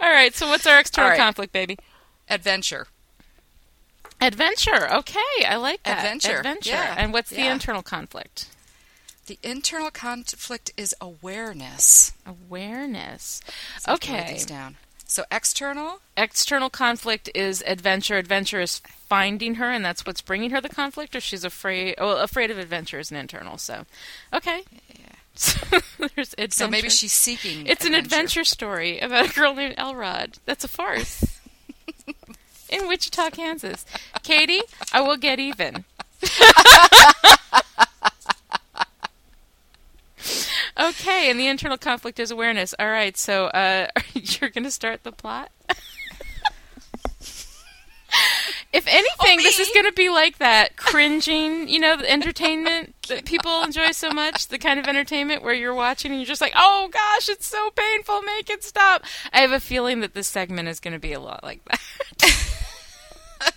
[0.00, 1.18] All right, so what's our external right.
[1.18, 1.78] conflict, baby?
[2.28, 2.86] Adventure.
[4.20, 4.92] Adventure.
[4.92, 5.98] Okay, I like that.
[5.98, 6.70] Adventure, Adventure.
[6.70, 8.48] yeah, And what's the internal conflict?
[9.26, 12.12] The internal conflict is awareness.
[12.26, 13.40] Awareness.
[13.80, 14.32] So I have to write Okay.
[14.34, 14.76] these down.
[15.08, 16.00] So external.
[16.18, 18.18] External conflict is adventure.
[18.18, 21.94] Adventure is finding her, and that's what's bringing her the conflict, or she's afraid.
[21.96, 23.56] Oh, afraid of adventure is an internal.
[23.56, 23.86] So,
[24.34, 24.62] okay.
[25.34, 25.58] So
[26.14, 26.50] there's adventure.
[26.50, 27.66] So maybe she's seeking.
[27.66, 30.38] It's an adventure story about a girl named Elrod.
[30.44, 31.40] That's a farce.
[32.68, 33.86] In Wichita, Kansas.
[34.22, 34.60] Katie,
[34.92, 35.84] I will get even.
[40.78, 42.74] okay, and the internal conflict is awareness.
[42.78, 45.50] All right, so uh, you're going to start the plot?
[48.70, 53.24] If anything, this is going to be like that cringing, you know, the entertainment that
[53.24, 56.52] people enjoy so much, the kind of entertainment where you're watching and you're just like,
[56.54, 59.04] oh gosh, it's so painful, make it stop.
[59.32, 61.80] I have a feeling that this segment is going to be a lot like that.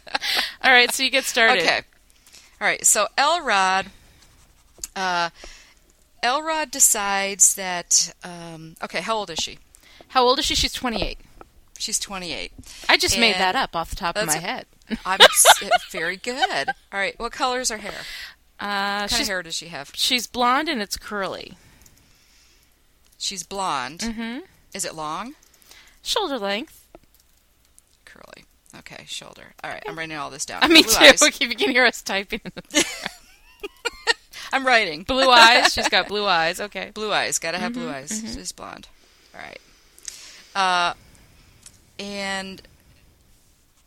[0.64, 1.62] All right, so you get started.
[1.64, 1.82] Okay.
[2.62, 2.86] All right.
[2.86, 3.88] So Elrod,
[4.96, 5.30] uh,
[6.24, 8.14] Elrod decides that.
[8.24, 9.58] Um, okay, how old is she?
[10.10, 10.56] How old is she?
[10.56, 11.18] She's 28.
[11.80, 12.52] She's 28.
[12.90, 14.66] I just made that up off the top of my head.
[15.06, 15.20] I'm
[15.92, 16.68] very good.
[16.92, 17.18] All right.
[17.20, 17.94] What color is her hair?
[18.60, 19.92] Uh, What kind of hair does she have?
[19.96, 21.58] she's blonde and it's curly.
[23.18, 24.00] She's blonde.
[24.00, 24.40] Mm-hmm.
[24.76, 25.34] Is it long?
[26.04, 26.86] Shoulder length.
[28.06, 28.46] Curly.
[28.80, 29.54] Okay, shoulder.
[29.64, 30.60] All right, I'm writing all this down.
[30.64, 30.96] I mean, too.
[31.00, 31.22] eyes.
[31.42, 32.42] You can hear us typing.
[34.54, 35.04] I'm writing.
[35.04, 35.74] blue eyes.
[35.74, 36.60] She's got blue eyes.
[36.60, 36.92] Okay.
[36.94, 37.40] Blue eyes.
[37.40, 38.10] Gotta have blue eyes.
[38.34, 38.88] She's blonde.
[39.34, 39.60] All right.
[40.54, 40.94] Uh,
[42.00, 42.62] and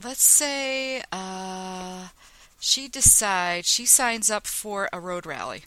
[0.02, 2.08] let's say uh,
[2.58, 5.64] she decides she signs up for a road rally.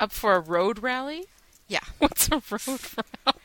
[0.00, 1.26] Up for a road rally?
[1.66, 1.80] Yeah.
[1.98, 2.80] What's a road
[3.26, 3.37] rally?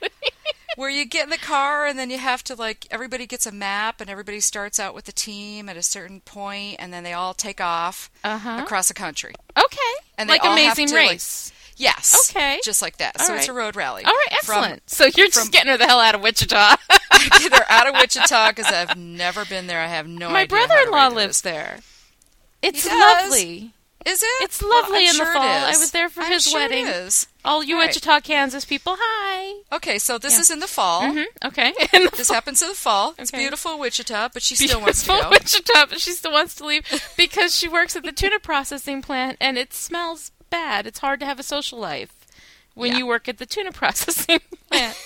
[0.76, 3.52] Where you get in the car and then you have to like everybody gets a
[3.52, 7.14] map and everybody starts out with the team at a certain point and then they
[7.14, 8.60] all take off Uh-huh.
[8.64, 9.34] across the country.
[9.58, 9.78] Okay.
[10.18, 11.52] And like Amazing to, like- Race.
[11.76, 12.32] Yes.
[12.32, 12.60] Okay.
[12.64, 13.20] Just like that.
[13.20, 14.04] All so it's a road rally.
[14.06, 14.90] All right, From- excellent.
[14.90, 16.76] so you're just from- getting her the hell out of Wichita.
[17.50, 19.80] They're out of Wichita because I've never been there.
[19.80, 21.80] I have no My brother-in-law rate it lives there.
[22.62, 23.72] It's lovely.
[24.06, 24.30] Is it?
[24.44, 25.44] It's lovely Well, in the sure it fall.
[25.44, 26.88] I was there for I'm his sure wedding.
[26.88, 27.28] is.
[27.46, 27.88] All you All right.
[27.90, 29.62] Wichita, Kansas people, hi.
[29.76, 30.40] Okay, so this Yeah.
[30.42, 31.12] is in the fall.
[31.12, 31.74] hmm Okay.
[31.92, 33.16] The This happens in the fall.
[33.18, 33.42] It's Okay.
[33.44, 35.30] beautiful Wichita, but she still wants to go.
[35.32, 36.84] Wichita, but she still wants to leave
[37.18, 40.86] because she works at the tuna processing plant and it smells bad.
[40.88, 42.14] It's hard to have a social life
[42.76, 42.98] when Yeah.
[43.00, 44.40] you work at the tuna processing
[44.70, 44.98] plant.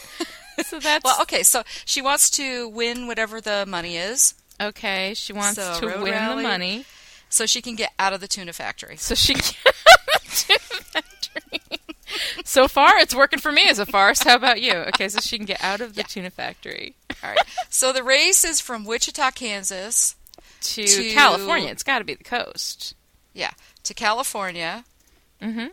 [0.66, 5.14] so that's Well, okay, so she wants to win whatever the money is, okay.
[5.16, 6.44] She wants So, to win rally.
[6.44, 6.86] the money
[7.30, 8.98] so she can get out of the tuna factory.
[8.98, 9.54] so she can
[10.30, 11.62] tuna factory.
[12.46, 14.24] so far, it's working for me as a farce.
[14.24, 14.74] How about you?
[14.74, 17.40] Okay, so she can get out of the tuna factory All right.
[17.70, 20.16] So the race is from Wichita, Kansas,
[20.62, 21.70] to, To- California.
[21.70, 22.96] It's got to be the coast.
[23.34, 23.52] yeah,
[23.84, 24.84] to California,
[25.42, 25.68] Mm-hmm.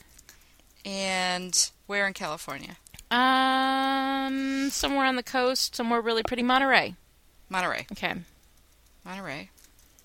[0.85, 2.77] and where in California?
[3.11, 6.95] Um, somewhere on the coast, somewhere really pretty, Monterey.
[7.49, 7.87] Monterey.
[7.93, 8.13] Okay.
[9.05, 9.51] Monterey.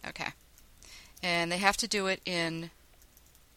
[0.07, 0.27] Okay.
[1.21, 2.71] And they have to do it in.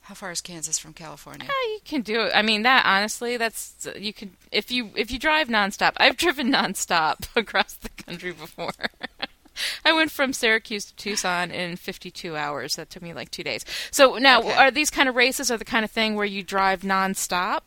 [0.07, 1.47] How far is Kansas from California?
[1.47, 2.33] Yeah, you can do it.
[2.35, 5.93] I mean, that honestly, that's you can if you if you drive nonstop.
[5.99, 8.73] I've driven nonstop across the country before.
[9.85, 12.77] I went from Syracuse to Tucson in 52 hours.
[12.77, 13.65] That took me like two days.
[13.91, 14.55] So now, Okay.
[14.55, 17.65] are these kind of races are the kind of thing where you drive nonstop,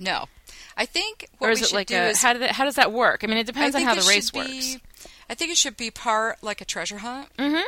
[0.00, 0.26] No.
[0.76, 2.50] I think what or is we it should like do a is how, do that,
[2.52, 3.22] how does that work?
[3.22, 4.48] I mean, it depends I on how the race works.
[4.74, 4.80] be-
[5.30, 7.64] I think it should be part like a treasure hunt, Mm-hmm.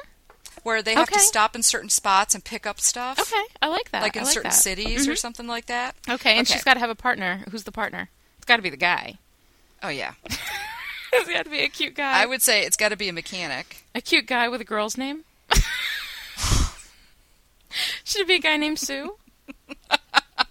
[0.63, 1.15] Where they have Okay.
[1.15, 4.03] to stop in certain spots and pick up stuff, Okay, I like that.
[4.03, 4.57] like in like certain that.
[4.57, 5.19] cities or Mhm.
[5.19, 5.95] something like that.
[6.09, 6.55] Okay, and Okay.
[6.55, 7.45] she's got to have a partner.
[7.51, 8.11] Who's the partner?
[8.39, 9.19] It's got to be the guy.
[9.83, 10.15] Oh yeah,
[11.13, 12.21] it's got to be a cute guy.
[12.23, 13.85] I would say it's got to be a mechanic.
[13.95, 15.25] A cute guy with a girl's name?
[18.05, 19.17] Should it be a guy named Sue?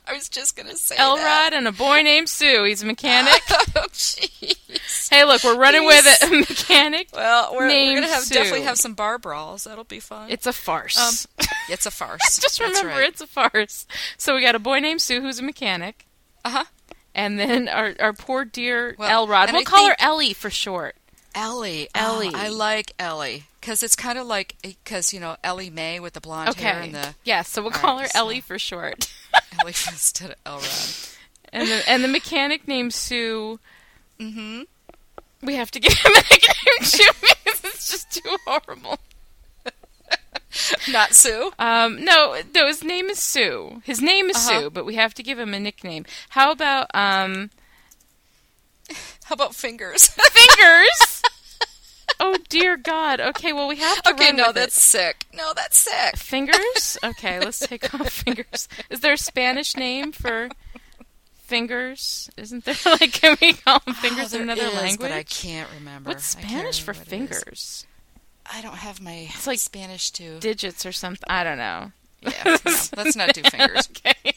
[0.10, 1.04] I was just gonna say that.
[1.04, 2.64] Elrod and a boy named Sue.
[2.64, 3.42] He's a mechanic.
[3.50, 5.10] oh jeez.
[5.10, 6.06] hey, look, we're running with.
[6.24, 7.10] A mechanic.
[7.14, 8.34] Well, we're, we're gonna have Sue.
[8.36, 9.66] definitely have some bar brawls.
[9.66, 10.30] That'll be fun.
[10.32, 10.98] It's a farce.
[10.98, 12.40] Um, it's a farce.
[12.40, 13.08] Just That's remember, right.
[13.10, 13.86] it's a farce.
[14.18, 16.06] So we got a boy named Sue who's a mechanic.
[16.44, 16.66] Uh-huh.
[17.14, 19.52] And then our, our poor dear Well, Elrod.
[19.52, 20.96] We'll I call her Ellie for short.
[21.36, 21.88] Ellie.
[21.94, 22.32] Ellie.
[22.34, 26.14] Oh, I like Ellie because it's kind of like because you know Ellie Mae with
[26.14, 28.58] the blonde hair and the Yeah, so we'll All call right, her so- Ellie for
[28.58, 29.12] short.
[29.62, 31.10] Ellie instead of Elrod.
[31.54, 33.60] and the and the mechanic named Sue.
[34.20, 34.62] Mm-hmm.
[35.42, 39.00] We have to give him a nickname because it's just too horrible.
[40.92, 41.52] Not Sue.
[41.60, 43.82] Um, no, no, his name is Sue.
[43.86, 44.62] His name is Uh-huh.
[44.62, 46.06] Sue, but we have to give him a nickname.
[46.30, 47.52] How about um,
[49.26, 50.08] How about fingers?
[50.10, 51.19] Fingers?
[52.20, 53.20] Oh dear God.
[53.20, 54.12] Okay, well we have to.
[54.14, 54.60] okay, no, with it.
[54.60, 55.26] that's sick.
[55.34, 56.18] No, that's sick.
[56.18, 56.98] Fingers.
[57.04, 58.68] Okay, let's take off fingers.
[58.90, 60.50] Is there a Spanish name for
[61.34, 62.30] fingers?
[62.38, 65.00] Isn't there like can we call them oh, fingers Oh, in another is, language?
[65.00, 66.10] but I can't remember.
[66.10, 67.86] What's Spanish for what fingers?
[68.52, 70.38] I don't have my it's like Spanish too.
[70.40, 71.24] Digits or something?
[71.30, 71.92] I don't know.
[72.22, 72.58] yeah, no,
[72.98, 73.90] let's not do fingers.
[73.92, 74.34] okay.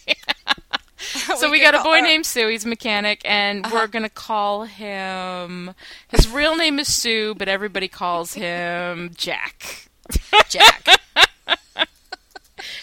[1.37, 2.49] so we, can got a boy named Sue.
[2.49, 3.75] He's a mechanic, and Uh-huh.
[3.75, 5.75] we're gonna call him.
[6.09, 9.89] His real name is Sue, but everybody calls him Jack
[10.49, 10.87] Jack.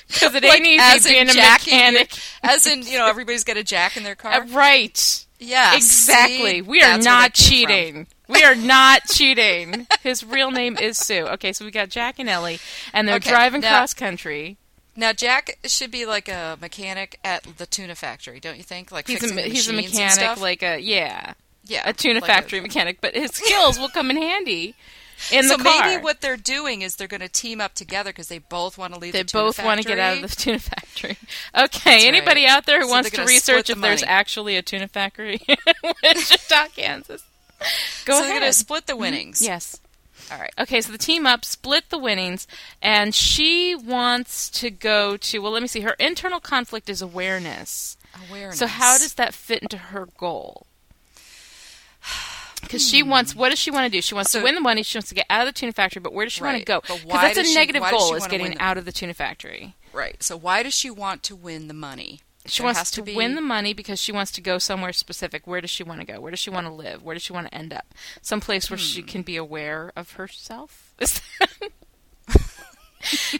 [0.07, 2.19] because it Like, ain't as easy in being a jacking your- mechanic.
[2.43, 4.33] As in, you know, everybody's got a Jack in their car.
[4.33, 5.25] Uh, right.
[5.39, 6.35] yeah, Exactly.
[6.55, 6.61] see?
[6.61, 7.75] we are not that came from.
[7.75, 8.07] cheating.
[8.27, 9.87] We are not cheating.
[10.03, 11.25] His real name is Sue.
[11.27, 12.59] Okay, so we got Jack and Ellie,
[12.93, 14.57] and they're Okay, driving now- cross country.
[14.99, 18.91] Now, Jack should be like a mechanic at the tuna factory, don't you think?
[18.91, 22.59] Like He's a the he's a mechanic, like a yeah, yeah, a tuna like factory
[22.59, 22.99] mechanic.
[22.99, 24.75] But his skills will come in handy
[25.31, 25.87] in so the car.
[25.87, 28.93] maybe what they're doing is they're going to team up together because they both want
[28.93, 29.13] to leave.
[29.13, 31.17] They the tuna both want to get out of the tuna factory.
[31.57, 32.51] Okay, anybody right.
[32.51, 35.39] out there who So wants to research split if the there's actually a tuna factory
[35.47, 35.57] in
[36.03, 37.23] Wichita, Kansas?
[38.05, 38.23] Go so ahead.
[38.25, 39.01] they're going to split the mm-hmm.
[39.01, 39.41] winnings.
[39.41, 39.79] yes.
[40.31, 40.53] All right.
[40.59, 42.47] Okay, so the team up split the winnings,
[42.81, 45.39] and she wants to go to.
[45.39, 45.81] Well, let me see.
[45.81, 47.97] Her internal conflict is awareness.
[48.29, 48.59] Awareness.
[48.59, 50.67] So how does that fit into her goal?
[52.61, 53.09] Because she hmm.
[53.09, 54.01] wants, what does she want to do?
[54.01, 54.83] She wants So- to win the money.
[54.83, 56.01] She wants to get out of the tuna factory.
[56.01, 56.81] But where does she want to go?
[56.81, 59.75] Because that's a she- negative goal is getting out of the tuna factory.
[59.93, 60.21] Right.
[60.21, 62.19] So why does she want to win the money?
[62.45, 64.93] She There wants has to, be- win the money because she wants to go somewhere
[64.93, 65.45] specific.
[65.45, 66.19] Where does she want to go?
[66.21, 67.03] Where does she want to live?
[67.03, 67.93] Where does she want to end up?
[68.21, 69.07] Some place where she Hmm.
[69.07, 70.93] can be aware of herself.
[70.99, 71.21] Is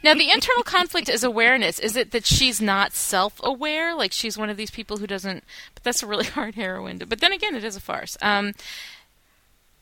[0.04, 1.80] now, the internal conflict is awareness.
[1.80, 5.44] Is it that she's not self-aware, like she's one of these people who doesn't?
[5.74, 7.00] But that's a really hard heroine.
[7.00, 8.18] To, but then again, it is a farce.
[8.22, 8.54] Um,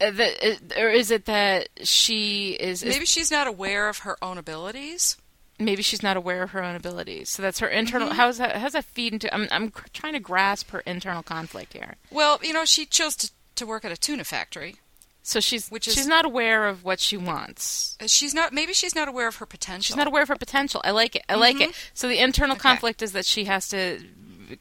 [0.02, 4.00] uh, the, uh, or is it that she is, is Maybe she's not aware of
[4.00, 5.18] her own abilities.
[5.60, 7.30] Maybe she's not aware of her own abilities.
[7.30, 8.10] So that's her internal.
[8.10, 8.18] Mm-hmm.
[8.18, 8.58] How's that?
[8.58, 9.34] How's that feed into?
[9.34, 11.96] I'm I'm trying to grasp her internal conflict here.
[12.12, 14.76] Well, you know, she chose to, to work at a tuna factory.
[15.24, 17.98] So she's Which is- she's not aware of what she wants.
[18.02, 18.54] Uh, She's not.
[18.54, 19.82] Maybe she's not aware of her potential.
[19.84, 20.80] She's not aware of her potential.
[20.86, 21.24] I like it.
[21.28, 21.72] I like it.
[21.94, 22.62] So the internal Mm-hmm.
[22.66, 22.70] Okay.
[22.76, 24.00] conflict is that she has to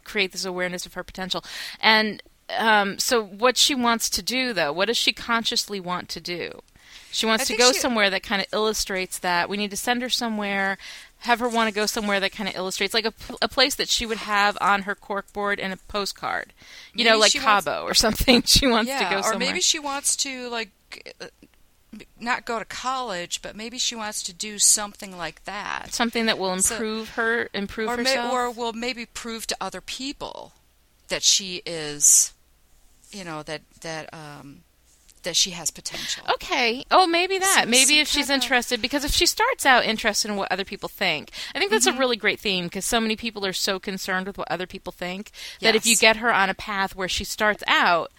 [0.03, 1.45] create this awareness of her potential.
[1.81, 2.21] And
[2.59, 6.61] um, so what she wants to do though, what does she consciously want to do?
[7.17, 9.49] She wants to go she- somewhere that kind of illustrates that.
[9.49, 10.77] We need to send her somewhere,
[11.21, 13.07] have her want to go somewhere that kind of illustrates, like
[13.41, 16.53] a place that she would have on her corkboard and a postcard.
[16.95, 18.43] You know, like she wants- Cabo or something.
[18.47, 19.37] She wants yeah, to go somewhere.
[19.37, 20.71] or maybe she wants to like
[21.21, 21.27] uh,
[22.21, 26.39] not go to college, but maybe she wants to do something like that, something that
[26.39, 28.33] will So- improve her, improve or may, herself.
[28.33, 30.53] or will maybe prove to other people
[31.09, 32.35] that she is,
[33.11, 34.65] you know, that that um
[35.27, 36.25] that she has potential.
[36.33, 36.83] Okay.
[36.91, 37.61] Oh, maybe that.
[37.61, 40.51] Some- maybe some if she's of- interested, because if she starts out interested in what
[40.51, 41.97] other people think, I think that's Mm-hmm.
[41.99, 44.93] a really great theme because so many people are so concerned with what other people
[44.93, 48.11] think that if you get her on a path where she starts out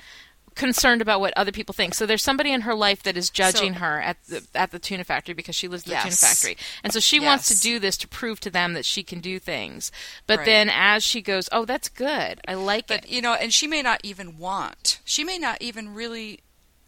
[0.55, 1.93] concerned about what other people think.
[1.93, 4.79] So there's somebody in her life that is judging So- her at the at the
[4.79, 6.57] tuna factory because she lives at the tuna factory.
[6.83, 9.37] And so she wants to do this to prove to them that she can do
[9.37, 9.91] things.
[10.25, 10.45] But Right.
[10.45, 12.41] then as she goes, "Oh, that's good.
[12.47, 14.99] I like it." You know, and she may not even want.
[15.05, 16.39] She may not even really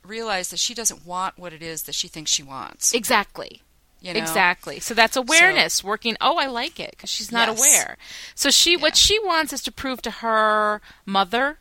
[0.09, 2.93] realize that she doesn't want what it is that she thinks she wants.
[2.93, 3.61] Exactly.
[4.01, 4.19] You know?
[4.19, 4.79] Exactly.
[4.79, 6.15] So that's awareness working.
[6.21, 7.59] Oh, I like it because she's not Yes.
[7.59, 7.97] aware.
[8.33, 11.59] So she, what she wants is to prove to her mother.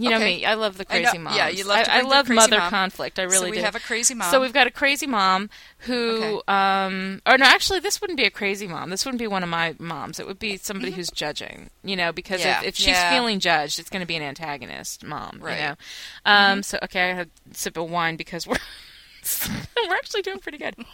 [0.00, 0.36] You know Okay.
[0.36, 0.44] me.
[0.44, 1.34] I love the crazy mom.
[1.34, 2.70] yeah, you love I, I love mother mom.
[2.70, 3.18] conflict.
[3.18, 3.62] I really so we do.
[3.62, 4.30] have a crazy mom.
[4.30, 6.40] So we've got a crazy mom who, Okay.
[6.46, 8.90] um, or no, actually, this wouldn't be a crazy mom.
[8.90, 10.20] This wouldn't be one of my moms.
[10.20, 11.70] It would be somebody who's judging.
[11.82, 12.48] You know, because Mm-hmm.
[12.48, 13.10] Yeah, if, if she's yeah.
[13.10, 15.38] feeling judged, it's going to be an antagonist mom.
[15.42, 15.56] Right.
[15.60, 15.74] You know.
[16.26, 16.62] Um.
[16.62, 18.54] So okay, I had a sip of wine because we're
[19.88, 20.74] we're actually doing pretty good.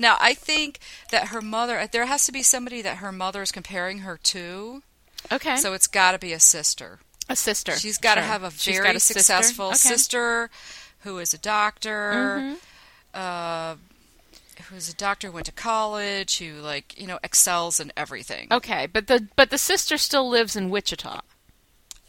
[0.00, 0.80] Now, I think
[1.12, 4.82] that her mother, there has to be somebody that her mother is comparing her to.
[5.30, 5.56] Okay.
[5.56, 6.98] So it's got to be a sister.
[7.32, 7.72] A sister.
[7.76, 9.20] She's got to have a She's very a sister?
[9.20, 9.76] successful Okay.
[9.76, 10.50] sister
[11.00, 12.54] who is a doctor, Mm-hmm.
[13.18, 13.74] uh,
[14.70, 18.48] who's a doctor, went to college, who like you know excels in everything.
[18.50, 21.20] Okay, but the but the sister still lives in Wichita.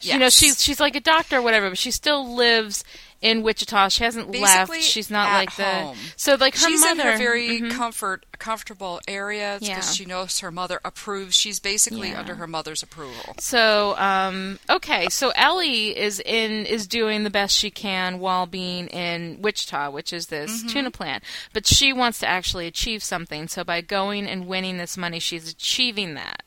[0.02, 2.84] You know, she's she's like a doctor or whatever, but she still lives
[3.24, 3.88] in Wichita.
[3.88, 4.84] She hasn't Basically left.
[4.84, 5.96] She's not like home.
[5.96, 7.02] the so like her She's mother.
[7.02, 7.72] in her very Mhm.
[7.72, 9.82] comfort, comfortable area because Yeah.
[9.94, 11.34] she knows her mother approves.
[11.36, 12.20] She's basically Yeah.
[12.20, 13.36] under her mother's approval.
[13.40, 18.88] So um, okay, so Ellie is in is doing the best she can while being
[18.88, 20.68] in Wichita, which is this Mm-hmm.
[20.68, 21.24] tuna plant.
[21.54, 23.48] But she wants to actually achieve something.
[23.48, 26.44] So by going and winning this money, she's achieving that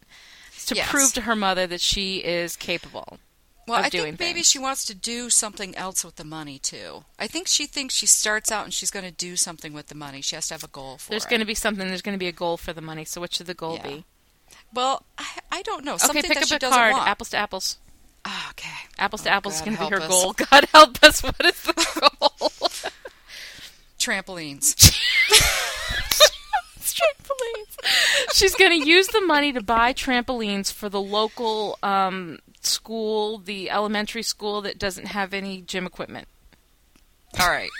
[0.66, 0.90] to Yes.
[0.90, 3.18] prove to her mother that she is capable.
[3.66, 4.46] Well, I think maybe things.
[4.50, 7.04] she wants to do something else with the money too.
[7.18, 9.94] I think she thinks she starts out and she's going to do something with the
[9.96, 10.20] money.
[10.20, 11.30] She has to have a goal for There's it.
[11.30, 11.88] going to be something.
[11.88, 13.04] There's going to be a goal for the money.
[13.04, 13.88] So what should the goal Yeah.
[13.88, 14.04] be?
[14.72, 15.96] Well, I, I don't know.
[15.96, 16.92] Something okay, pick up a card.
[16.92, 17.08] want.
[17.08, 17.78] Apples to apples.
[18.24, 18.68] Ah, okay.
[18.98, 20.08] Apples to Oh, apples is going to be her us.
[20.08, 20.32] goal.
[20.50, 21.22] God help us.
[21.22, 21.72] What is the
[22.20, 22.68] goal?
[23.98, 24.74] Trampolines.
[26.80, 28.32] trampolines.
[28.34, 33.70] She's going to use the money to buy trampolines for the local um, school, the
[33.70, 36.28] elementary school that doesn't have any gym equipment.
[37.40, 37.70] All right.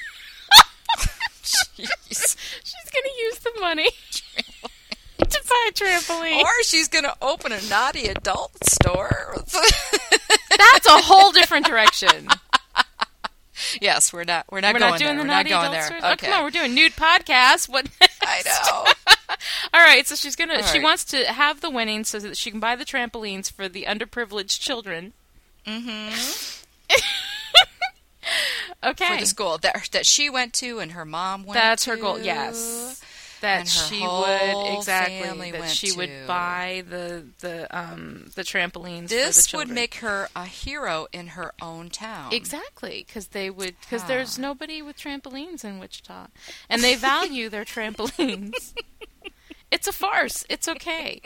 [1.42, 2.37] Jeez.
[2.64, 3.88] She's going to use the money
[5.18, 6.40] to buy a trampoline.
[6.40, 9.35] Or she's going to open a naughty adult store.
[10.57, 12.28] That's a whole different direction.
[13.81, 14.47] Yes, we're not.
[14.51, 15.17] We're not we're going not doing there.
[15.17, 15.99] the we're not going adult there.
[15.99, 16.09] Okay.
[16.12, 17.69] Oh, come on, we're doing nude podcast.
[17.69, 17.89] What?
[18.23, 18.93] I know.
[19.75, 20.57] All right, so she's gonna.
[20.57, 20.85] All she right.
[20.85, 24.61] wants to have the winnings so that she can buy the trampolines for the underprivileged
[24.61, 25.12] children.
[25.67, 26.14] Mm-hmm.
[28.85, 31.55] Okay, For the school that that she went to and her mom went.
[31.55, 32.19] that's her goal.
[32.21, 33.01] Yes,
[33.41, 39.03] that she would exactly that she would buy the the um the trampolines.
[39.05, 42.32] for the This would make her a hero in her own town.
[42.32, 44.09] Exactly, because they would because Ah.
[44.09, 46.28] there's nobody with trampolines in Wichita,
[46.68, 48.72] and they value their trampolines.
[49.68, 50.45] It's a farce.
[50.49, 51.20] It's okay.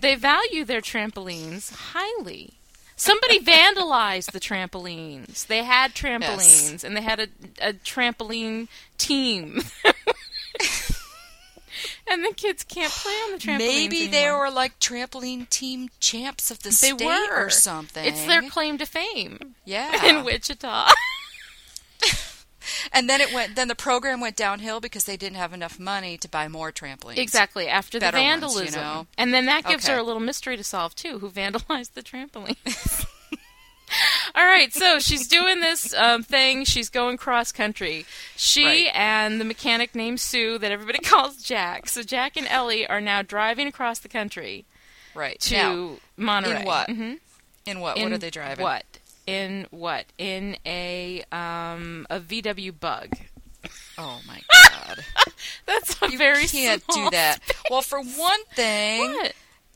[0.00, 2.54] They value their trampolines highly.
[2.94, 5.46] Somebody vandalized the trampolines.
[5.48, 7.26] They had trampolines, and they had a,
[7.60, 9.62] a trampoline team.
[12.10, 13.58] and the kids can't play on the trampoline.
[13.58, 14.40] Maybe they anymore.
[14.40, 18.04] were like trampoline team champs of the They state were or something.
[18.04, 20.04] It's their claim to fame yeah.
[20.04, 20.90] in Wichita.
[22.92, 23.56] and then it went.
[23.56, 27.18] Then the program went downhill because they didn't have enough money to buy more trampolines.
[27.18, 29.06] exactly after the Better ones, you vandalism, know?
[29.16, 29.94] and then that gives Okay.
[29.94, 31.18] her a little mystery to solve too.
[31.20, 33.06] Who vandalized the trampolines?
[34.34, 36.64] All right, so she's doing this um, thing.
[36.64, 38.06] She's going cross country.
[38.36, 38.90] She Right.
[38.94, 41.88] and the mechanic named Sue, that everybody calls Jack.
[41.88, 44.64] So Jack and Ellie are now driving across the country
[45.14, 46.60] Right to now, Monterey.
[46.60, 46.90] in what?
[46.90, 47.12] hmm
[47.66, 47.96] in what?
[47.98, 48.62] In what are they driving?
[48.62, 48.84] What?
[49.26, 50.06] In what?
[50.18, 53.08] In a um a VW Bug.
[53.98, 55.04] Oh my god!
[55.66, 57.42] That's a You very can't do that.
[57.44, 57.62] space.
[57.70, 59.32] Well, for one thing, What?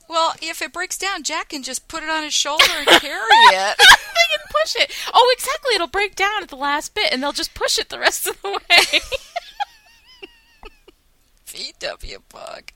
[0.07, 3.27] Well, if it breaks down, Jack can just put it on his shoulder and carry
[3.31, 3.77] it.
[3.79, 4.91] they can push it.
[5.13, 5.75] Oh, exactly.
[5.75, 8.41] It'll break down at the last bit, and they'll just push it the rest of
[8.41, 8.99] the way.
[11.47, 12.71] VW bug.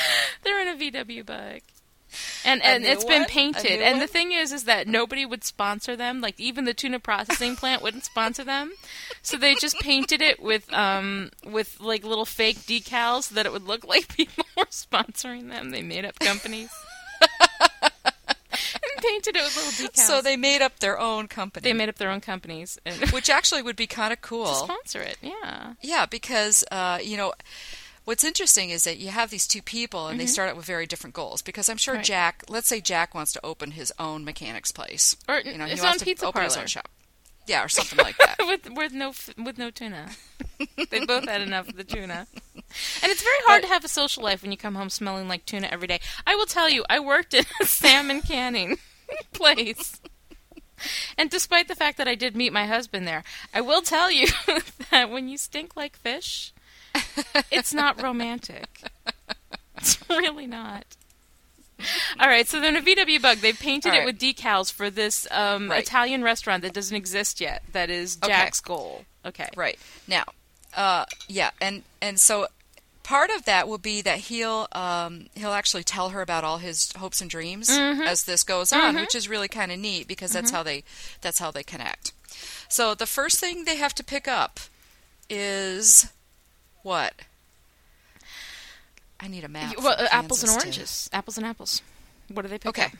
[0.42, 1.60] They're in a VW Bug.
[2.44, 3.80] And and it's been painted.
[3.80, 6.20] And the thing is is that nobody would sponsor them.
[6.20, 8.72] Like even the tuna processing plant wouldn't sponsor them.
[9.22, 13.52] So they just painted it with um with like little fake decals so that it
[13.52, 15.70] would look like people were sponsoring them.
[15.70, 16.70] They made up companies.
[17.20, 20.06] and painted it with little decals.
[20.06, 23.30] So they made up their own company, they made up their own companies and which
[23.30, 24.46] actually would be kind of cool.
[24.46, 25.18] to sponsor it.
[25.22, 25.74] Yeah.
[25.80, 27.32] Yeah, because uh, you know
[28.04, 30.30] what's interesting is that you have these two people and they Mm-hmm.
[30.32, 31.42] start out with very different goals.
[31.42, 32.04] Because I'm sure Right.
[32.04, 35.80] Jack, let's say Jack wants to open his own mechanics place, Or you know, his
[35.80, 36.62] he wants to pizza open his parlor.
[36.64, 36.88] own shop.
[37.46, 38.36] Yeah, or something like that.
[38.46, 40.10] with with no with no tuna.
[40.90, 42.26] they both had enough of the tuna.
[42.54, 45.26] And it's very hard But- to have a social life when you come home smelling
[45.26, 46.00] like tuna every day.
[46.26, 48.78] I will tell you, I worked in a salmon canning
[49.32, 50.00] place.
[51.18, 53.22] And despite the fact that I did meet my husband there,
[53.54, 54.26] I will tell you
[54.90, 56.52] that when you stink like fish,
[57.50, 58.66] it's not romantic.
[59.76, 60.84] It's really not.
[62.20, 63.38] All right, so then a VW Bug.
[63.38, 65.82] They've painted All it with decals for this um, Right.
[65.82, 67.62] Italian restaurant that doesn't exist yet.
[67.72, 68.32] That is Okay.
[68.32, 69.04] Jack's goal.
[69.24, 69.48] Okay.
[69.56, 70.24] Right now,
[70.76, 72.46] uh, yeah, and and so
[73.02, 76.92] part of that will be that he'll um, he'll actually tell her about all his
[76.92, 78.02] hopes and dreams Mm-hmm.
[78.02, 80.84] as this goes on, which is really kind of neat because that's how they
[81.20, 82.12] that's how they connect.
[82.68, 84.60] So the first thing they have to pick up
[85.28, 86.10] is
[86.82, 87.14] what?
[89.20, 89.74] I need a map.
[89.78, 91.08] Well, uh, apples and oranges.
[91.12, 91.80] Apples and apples.
[92.28, 92.84] What do they pick Okay.
[92.86, 92.92] up?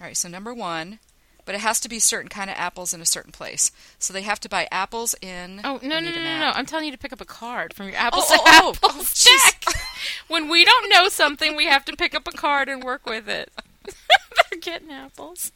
[0.00, 1.00] All right, so number one,
[1.44, 3.70] but it has to be certain kind of apples in a certain place.
[3.98, 5.60] So they have to buy apples in.
[5.64, 6.52] Oh no no no no no!
[6.54, 8.88] I'm telling you to pick up a card from your apples Oh, to oh, oh,
[8.90, 9.64] apples oh, check.
[10.28, 13.28] when we don't know something, we have to pick up a card and work with
[13.28, 13.50] it.
[13.84, 15.50] They're getting apples.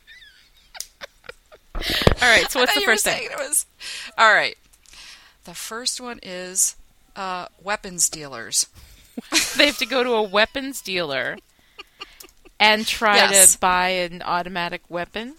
[1.77, 1.83] All
[2.29, 2.51] right.
[2.51, 3.17] So what's the first thing?
[3.19, 3.65] saying It was
[4.19, 4.57] all right.
[5.45, 6.77] The first one is
[7.17, 8.67] uh, weapons dealers.
[9.57, 11.37] They have to go to a weapons dealer
[12.59, 13.53] and try Yes.
[13.55, 15.35] to buy an automatic weapon.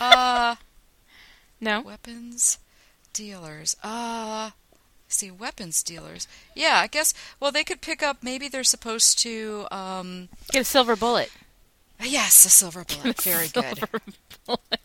[0.00, 0.56] Uh,
[1.60, 1.80] No.
[1.82, 2.58] weapons
[3.12, 3.76] dealers.
[3.84, 4.50] Uh,
[5.06, 6.26] see, weapons dealers.
[6.56, 7.12] Yeah, I guess.
[7.38, 8.22] Well, they could pick up.
[8.22, 9.66] Maybe they're supposed to.
[9.70, 11.30] Um, Get a silver bullet.
[12.02, 13.20] yes, a silver bullet.
[13.22, 13.84] Very good.
[14.46, 14.80] Bullet.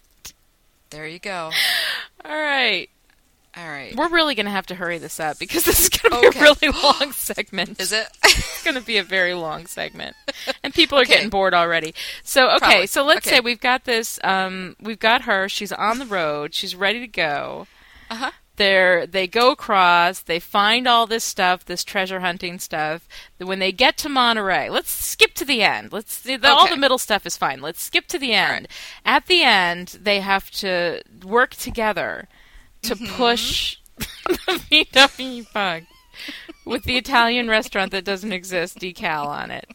[0.91, 1.51] There you go.
[2.23, 2.89] All right.
[3.57, 3.95] All right.
[3.95, 6.27] We're really going to have to hurry this up because this is going to be
[6.27, 6.39] Okay.
[6.39, 7.79] a really long segment.
[7.81, 8.07] Is it?
[8.23, 10.15] It's going to be a very long segment,
[10.61, 11.13] and people are Okay.
[11.13, 11.93] getting bored already.
[12.23, 12.87] So, okay, Probably.
[12.87, 13.37] so let's Okay.
[13.37, 14.19] say we've got this.
[14.25, 15.47] Um, we've got her.
[15.47, 16.53] She's on the road.
[16.53, 17.67] She's ready to go.
[18.09, 18.31] Uh huh.
[18.57, 20.19] They're, they go across.
[20.19, 23.07] They find all this stuff, this treasure hunting stuff.
[23.37, 25.93] When they get to Monterey, let's skip to the end.
[25.93, 26.73] Let's the, all Okay.
[26.73, 27.61] the middle stuff is fine.
[27.61, 28.51] Let's skip to the end.
[28.51, 28.71] right.
[29.05, 32.27] At the end, they have to work together
[32.83, 33.15] to Mm-hmm.
[33.15, 35.83] push the VW bug
[36.65, 39.69] with the Italian restaurant that doesn't exist decal on it.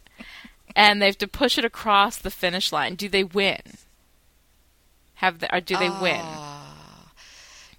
[0.74, 2.94] And they have to push it across the finish line.
[2.94, 3.60] Do they win?
[5.14, 6.24] Have they, or do they win?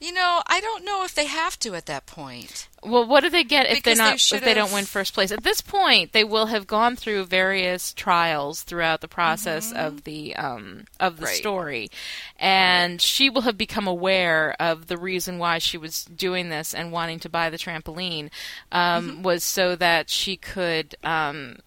[0.04, 2.68] You know, I don't know if they have to at that point.
[2.84, 5.14] Well, what do they get if Because they they're not if they don't win first
[5.14, 5.32] place?
[5.32, 10.36] At this point, they will have gone through various trials throughout the process of the
[10.36, 11.26] um, of the Mm-hmm.
[11.26, 11.36] Right.
[11.38, 11.90] story,
[12.38, 16.92] and she will have become aware of the reason why she was doing this and
[16.92, 18.30] wanting to buy the trampoline
[18.74, 19.22] um, Mm-hmm.
[19.24, 20.96] was so that she could.
[21.02, 21.60] Um,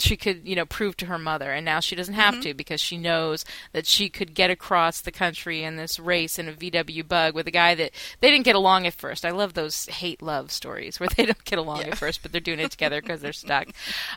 [0.00, 1.50] she could, you know, prove to her mother.
[1.52, 2.42] And now she doesn't have Mm-hmm.
[2.42, 6.48] to because she knows that she could get across the country in this race in
[6.48, 7.90] a VW bug with a guy that
[8.20, 9.24] they didn't get along at first.
[9.24, 11.88] I love those hate love stories where they don't get along Yeah.
[11.88, 13.68] at first, but they're doing it together because they're stuck.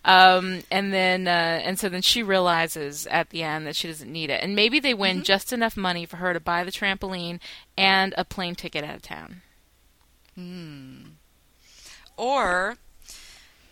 [0.05, 1.31] Um, and then, uh,
[1.63, 4.43] and so then she realizes at the end that she doesn't need it.
[4.43, 5.23] And maybe they win Mm-hmm.
[5.23, 7.39] just enough money for her to buy the trampoline
[7.77, 9.41] and a plane ticket out of town.
[10.35, 11.01] Hmm.
[12.17, 12.77] Or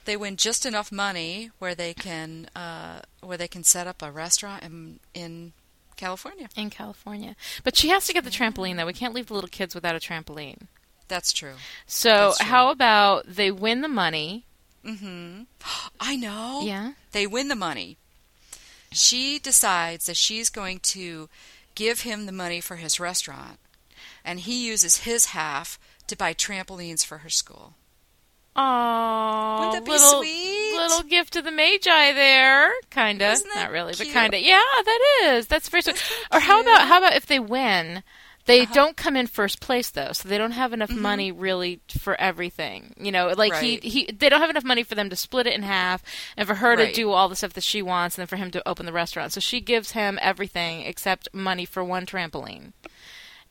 [0.09, 4.11] they win just enough money where they can uh, where they can set up a
[4.11, 5.53] restaurant in in
[5.95, 6.49] California.
[6.55, 7.35] In California.
[7.63, 8.87] But she has to get the trampoline, though.
[8.87, 10.63] We can't leave the little kids without a trampoline.
[11.07, 11.53] That's true.
[11.85, 12.47] So, That's true.
[12.47, 14.45] how about they win the money?
[14.83, 15.43] Mm-hmm.
[15.99, 16.61] I know.
[16.63, 16.93] Yeah.
[17.11, 17.97] They win the money.
[18.91, 21.29] She decides that she's going to
[21.75, 23.59] give him the money for his restaurant,
[24.25, 27.75] and he uses his half to buy trampolines for her school.
[28.55, 29.48] Aww,
[29.85, 30.73] that little, sweet?
[30.77, 32.71] Little gift to the Magi there.
[32.95, 34.39] Isn't that Not really, but kinda.
[34.39, 35.47] Yeah, that is.
[35.47, 36.01] That's very sweet.
[36.31, 38.03] Or how about how about if they win?
[38.45, 38.73] They Uh-huh.
[38.73, 41.01] don't come in first place though, so they don't have enough Mm-hmm.
[41.01, 42.95] money really for everything.
[42.97, 43.83] You know, like Right.
[43.83, 46.01] he, he they don't have enough money for them to split it in half
[46.35, 48.49] and for her to do all the stuff that she wants and then for him
[48.51, 49.33] to open the restaurant.
[49.33, 52.71] So she gives him everything except money for one trampoline.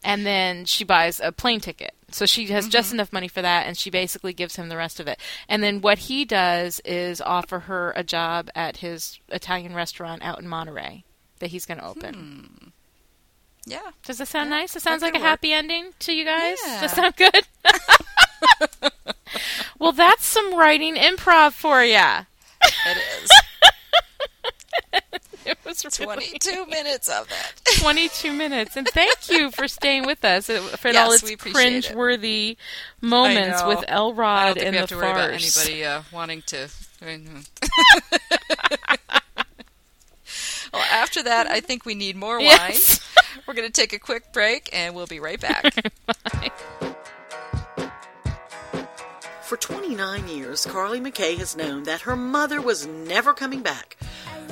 [0.05, 1.92] And then she buys a plane ticket.
[2.11, 2.70] So she has Mm-hmm.
[2.70, 5.18] just enough money for that and she basically gives him the rest of it.
[5.49, 10.38] And then what he does is offer her a job at his Italian restaurant out
[10.40, 11.05] in Monterey
[11.40, 12.14] that he's going to open.
[12.14, 12.68] Hmm.
[13.66, 13.90] Yeah.
[14.05, 14.76] Does that sound Yeah, nice?
[14.76, 15.26] It sounds like a work.
[15.26, 16.57] happy ending to you guys.
[16.64, 16.80] Yeah.
[16.80, 17.46] Does that sound good?
[19.78, 22.22] well, that's some writing improv for ya.
[22.86, 23.30] It is.
[25.47, 27.53] It was really 22 minutes of that.
[27.79, 28.76] 22 minutes.
[28.76, 31.85] And thank you for staying with us uh, for Yes, all its we appreciate it.
[31.85, 32.59] cringe-worthy
[33.01, 33.68] moments know.
[33.68, 36.43] with I don't Elrod think and we the have to worry about anybody uh, wanting
[36.49, 36.68] to.
[40.72, 42.45] well, after that, I think we need more wine.
[42.45, 43.01] Yes.
[43.47, 45.72] We're going to take a quick break, and we'll be right back.
[49.43, 53.97] For 29 years, Carly McKay has known that her mother was never coming back.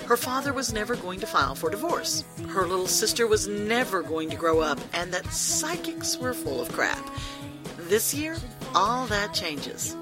[0.07, 2.23] Her father was never going to file for divorce.
[2.49, 6.71] Her little sister was never going to grow up, and that psychics were full of
[6.71, 7.05] crap.
[7.89, 8.37] This year,
[8.73, 9.97] all that changes.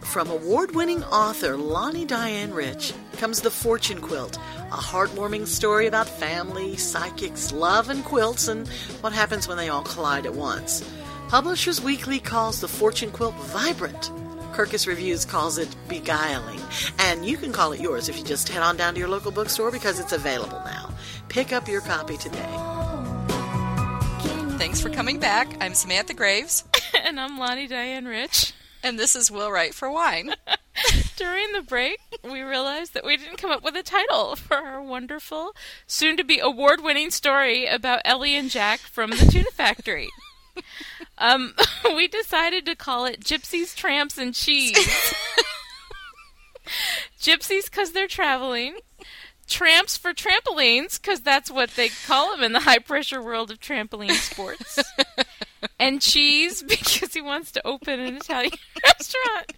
[0.00, 4.36] From award winning author Lani Diane Rich comes The Fortune Quilt,
[4.72, 8.66] a heartwarming story about family, psychics, love, and quilts, and
[9.00, 10.82] what happens when they all collide at once.
[11.28, 14.10] Publishers Weekly calls The Fortune Quilt vibrant.
[14.52, 16.60] Kirkus Reviews calls it beguiling.
[16.98, 19.30] And you can call it yours if you just head on down to your local
[19.32, 20.90] bookstore because it's available now.
[21.28, 22.48] Pick up your copy today.
[24.58, 25.56] Thanks for coming back.
[25.60, 26.64] I'm Samantha Graves,
[27.02, 28.52] and I'm Lani Diane Rich.
[28.82, 30.34] and this is Will Write for Wine.
[31.16, 34.80] During the break, we realized that we didn't come up with a title for our
[34.82, 35.54] wonderful,
[35.86, 40.08] soon to be award winning story about Ellie and Jack from the Tuna Factory.
[41.18, 41.54] Um,
[41.96, 44.76] we decided to call it Gypsies, Tramps, and Cheese.
[47.20, 48.76] Gypsies because they're traveling.
[49.48, 53.60] Tramps for trampolines because that's what they call them in the high pressure world of
[53.60, 54.78] trampoline sports.
[55.78, 58.52] and cheese because he wants to open an Italian
[58.84, 59.52] restaurant.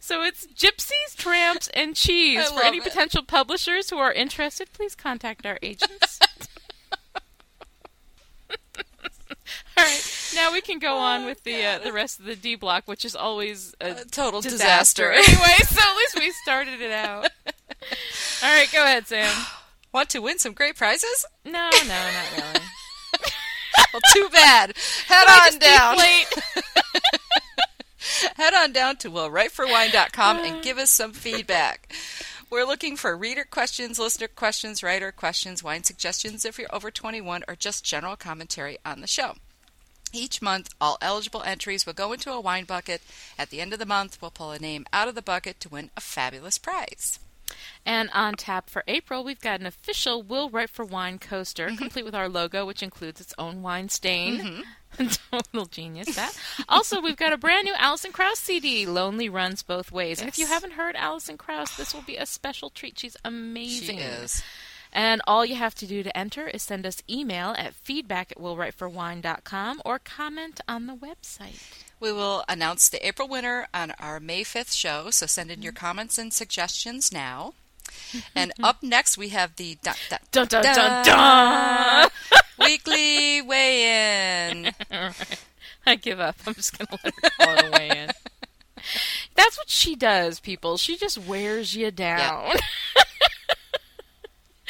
[0.00, 2.48] So it's gypsies, tramps, and cheese.
[2.48, 2.84] For any it.
[2.84, 6.20] potential publishers who are interested, please contact our agents.
[9.78, 12.56] All right, now we can go on with the uh, the rest of the D
[12.56, 15.12] block, which is always a A total disaster.
[15.12, 15.32] disaster.
[15.32, 17.30] anyway, so at least we started it out.
[18.42, 19.32] All right, go ahead, Sam.
[19.92, 21.24] Want to win some great prizes?
[21.44, 22.66] No, no, not really.
[23.92, 24.74] Well, too bad.
[25.06, 25.96] Head on down.
[28.36, 31.94] Head on down to willwriteforwine.com and give us some feedback.
[32.50, 37.44] We're looking for reader questions, listener questions, writer questions, wine suggestions if you're over 21,
[37.48, 39.34] or just general commentary on the show.
[40.12, 43.02] Each month, all eligible entries will go into a wine bucket.
[43.38, 45.68] At the end of the month, we'll pull a name out of the bucket to
[45.68, 47.18] win a fabulous prize.
[47.86, 51.76] And on tap for April, we've got an official Will Write for Wine coaster, Mm-hmm.
[51.76, 54.64] complete with our logo, which includes its own wine stain.
[55.30, 56.36] Total genius, that.
[56.68, 60.20] Also, we've got a brand new Alison Krauss CD, Lonely Runs Both Ways.
[60.20, 62.98] And if you haven't heard Alison Krauss, this will be a special treat.
[62.98, 63.96] She's amazing.
[63.98, 64.42] She is.
[64.92, 68.38] And all you have to do to enter is send us email at feedback at
[68.38, 71.62] willwriteforwine.com or comment on the website.
[72.00, 75.72] We will announce the April winner on our May 5th show, so send in your
[75.72, 75.86] mm-hmm.
[75.86, 77.54] comments and suggestions now.
[78.34, 82.10] And up next, we have the dun, dun, Dun dun dun dun,
[82.58, 84.72] weekly weigh in.
[85.86, 86.36] I give up.
[86.46, 88.10] I'm just going to let her call it weigh in.
[89.34, 90.78] That's what what she does, people.
[90.78, 92.54] She just wears you down.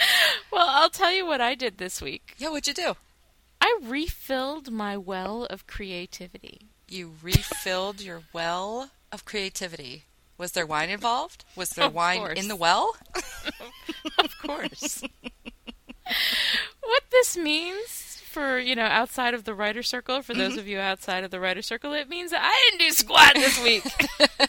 [0.53, 2.35] well, I'll tell you what I did this week.
[2.39, 2.97] Yeah, what'd you do?
[3.61, 6.69] I refilled my well of creativity.
[6.89, 10.05] You refilled your well of creativity.
[10.39, 11.45] Was there wine involved?
[11.57, 12.39] Was there Of wine course.
[12.39, 12.97] in the well?
[14.19, 15.03] Of course.
[16.83, 20.61] what this means for, you know, outside of the writer circle, for those mm-hmm.
[20.61, 23.63] of you outside of the writer circle, it means that I didn't do squat this
[23.63, 23.85] week.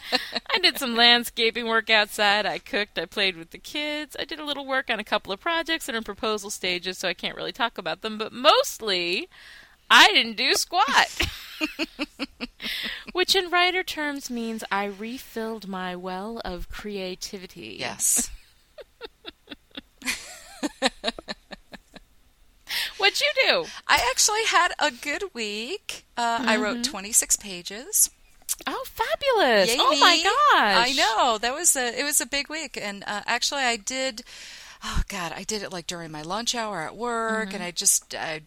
[0.52, 2.46] I did some landscaping work outside.
[2.46, 2.98] I cooked.
[2.98, 4.16] I played with the kids.
[4.18, 6.98] I did a little work on a couple of projects that are in proposal stages,
[6.98, 8.18] so I can't really talk about them.
[8.18, 9.28] But mostly,
[9.90, 11.28] I didn't do squat.
[13.12, 17.76] Which in writer terms means I refilled my well of creativity.
[17.78, 18.30] Yes.
[23.00, 23.66] What'd you do?
[23.88, 26.04] I actually had a good week.
[26.16, 26.62] Uh, I Mm-hmm.
[26.62, 28.10] wrote 26 pages.
[28.66, 29.68] Oh, fabulous!
[29.70, 30.88] Yay oh my gosh!
[30.88, 34.22] I know that was a it was a big week, and uh, actually I did.
[34.84, 37.54] Oh God, I did it like during my lunch hour at work, Mm-hmm.
[37.54, 38.42] and I just I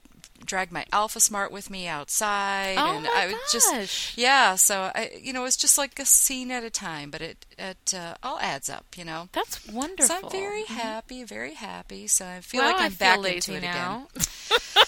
[0.45, 4.55] dragged my Alpha Smart with me outside, Oh and my I would just yeah.
[4.55, 7.93] So I you know it's just like a scene at a time, but it it
[7.95, 9.29] uh, all adds up, you know.
[9.31, 10.05] That's wonderful.
[10.07, 12.07] So I'm very happy, very happy.
[12.07, 14.07] So I feel well, like I'm I back into it now.
[14.13, 14.23] again.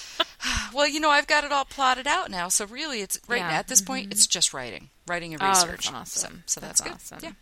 [0.74, 2.50] Well, you know, I've got it all plotted out now.
[2.50, 3.50] So really, it's right Yeah.
[3.52, 5.92] now at this point, it's just writing, writing and Oh, that's research.
[5.94, 6.44] awesome.
[6.46, 7.18] So, so That's that's, good.
[7.18, 7.36] awesome.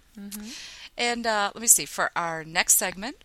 [0.46, 0.50] Yeah.
[0.98, 3.18] And uh, let me see for our next segment.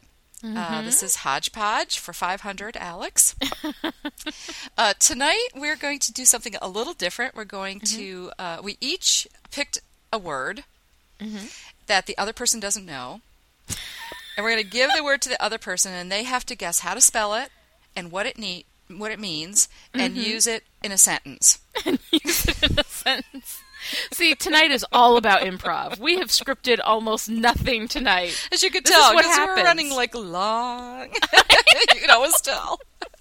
[0.42, 0.57] Mm-hmm.
[0.57, 3.36] Uh, this is Hodgepodge for 500, Alex.
[4.78, 7.34] uh, tonight we're going to do something a little different.
[7.34, 7.96] We're going Mm-hmm.
[7.99, 9.78] to uh, we each picked
[10.12, 10.64] a word
[11.20, 11.46] Mm-hmm.
[11.88, 13.20] that the other person doesn't know,
[14.36, 16.55] and we're going to give the word to the other person, and they have to
[16.55, 17.51] guess how to spell it
[17.96, 18.64] and what it need
[18.97, 20.22] what it means, and Mm-hmm.
[20.22, 21.59] use it in a sentence.
[21.84, 23.61] Use it in a sentence.
[24.12, 25.99] See, tonight is all about improv.
[25.99, 28.49] We have scripted almost nothing tonight.
[28.53, 31.09] As you could This is tell, what because we're running like long.
[31.32, 32.80] you can always tell.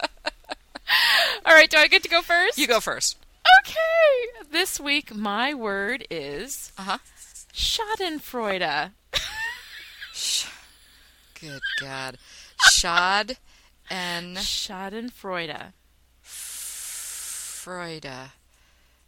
[1.46, 2.58] All right, do I get to go first?
[2.58, 3.16] You go first.
[3.60, 4.48] Okay.
[4.50, 6.98] This week, my word is Uh huh.
[7.54, 8.90] Schadenfreude.
[11.40, 12.18] Good God.
[12.70, 13.36] Shad
[13.90, 15.72] and Schadenfreude.
[16.24, 18.30] Freude.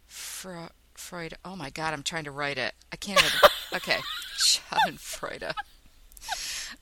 [0.07, 1.33] Fro- Freud.
[1.43, 2.73] Oh my God, I'm trying to write it.
[2.91, 3.49] I can't even.
[3.73, 3.99] Okay.
[4.37, 5.53] Schadenfreude.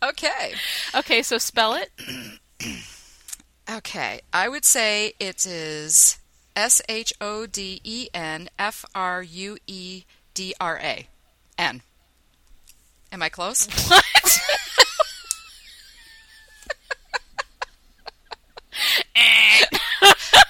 [0.02, 0.54] Okay.
[0.96, 1.92] Okay, so spell it.
[3.72, 4.22] Okay.
[4.34, 6.18] I would say it is
[6.56, 11.08] S H O D E N F R U E D R A.
[11.60, 11.84] N.
[13.12, 13.68] Am I close?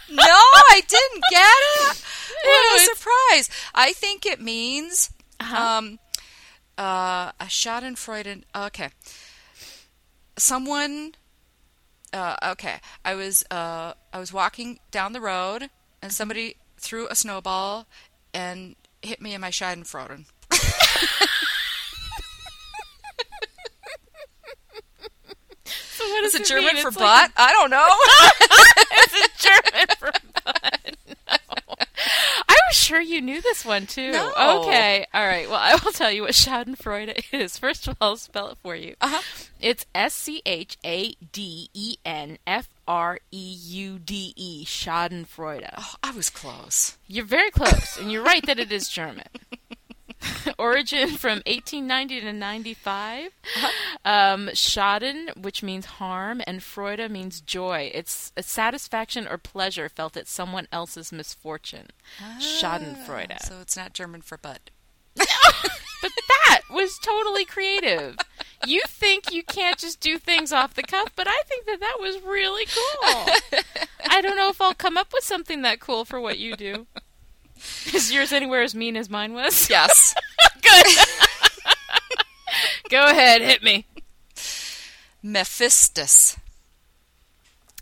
[0.09, 2.03] no, I didn't get it.
[2.43, 3.49] What a it's- surprise!
[3.79, 5.09] I think it means
[5.39, 5.55] Uh-huh.
[5.77, 5.99] um,
[6.77, 8.43] uh, a Schadenfreude.
[8.55, 8.89] Okay,
[10.37, 11.15] someone.
[12.11, 15.69] Uh, okay, I was uh, I was walking down the road
[16.01, 17.85] and somebody threw a snowball
[18.33, 20.25] and hit me in my Schadenfreude.
[25.65, 26.81] So what Is does it German mean?
[26.81, 27.05] for It's butt?
[27.05, 27.87] like I don't know.
[29.03, 30.23] Is it German for butt?
[30.23, 30.28] No.
[30.28, 30.28] I
[32.69, 34.11] was sure you knew this one too.
[34.11, 34.31] No.
[34.61, 35.05] Okay.
[35.13, 35.49] All right.
[35.49, 37.57] Well, I will tell you what Schadenfreude is.
[37.59, 38.95] First of all, I'll spell it for you.
[39.01, 39.21] Uh-huh.
[39.59, 44.65] It's S C H A D E N F R E U D E.
[44.65, 45.69] Schadenfreude.
[45.77, 46.97] oh, I was close.
[47.07, 49.25] You're very close, and you're right that it is German.
[50.57, 53.31] Origin from 1890 to 95.
[54.05, 57.91] Um, Schaden, which means harm, and Freude means joy.
[57.93, 61.87] It's a satisfaction or pleasure felt at someone else's misfortune.
[62.39, 63.41] Schadenfreude.
[63.41, 64.69] So it's not German for butt.
[66.01, 68.15] But that was totally creative.
[68.65, 71.97] You think you can't just do things off the cuff, but I think that that
[71.99, 73.59] was really cool.
[74.09, 76.87] I don't know if I'll come up with something that cool for what you do.
[77.93, 79.69] Is yours anywhere as mean as mine was?
[79.69, 80.15] Yes.
[80.61, 80.85] Good.
[82.89, 83.85] Go ahead, hit me.
[85.23, 86.37] Mephistus.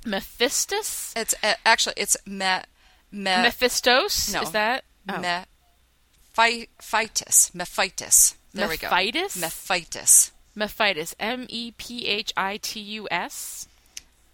[0.06, 1.14] Mephistus?
[1.16, 2.68] It's uh, actually it's me
[3.12, 4.34] me Mephistos?
[4.34, 4.42] no.
[4.42, 4.84] Is that?
[5.10, 5.20] Oh.
[5.20, 7.52] me phytis.
[7.52, 8.36] Mephitis.
[8.54, 8.88] There we go.
[8.90, 9.38] Mephitis?
[9.38, 10.32] Mephitis.
[10.58, 11.14] Mephitis.
[11.20, 13.68] M E P H I T U S.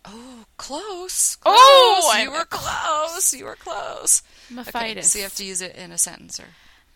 [0.06, 1.36] Oh, close.
[1.38, 1.56] close.
[1.58, 3.34] Oh, you I'm- were close.
[3.34, 4.22] You were close.
[4.54, 4.92] Mephitis.
[4.92, 6.46] Okay, so you have to use it in a sentence or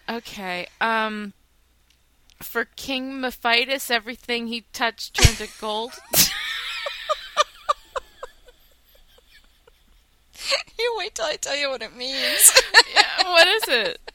[0.09, 0.67] Okay.
[0.79, 1.33] Um,
[2.41, 5.91] for King Mephitis, everything he touched turned to gold.
[10.79, 12.61] You wait till I tell you what it means.
[12.95, 14.11] yeah, what is it?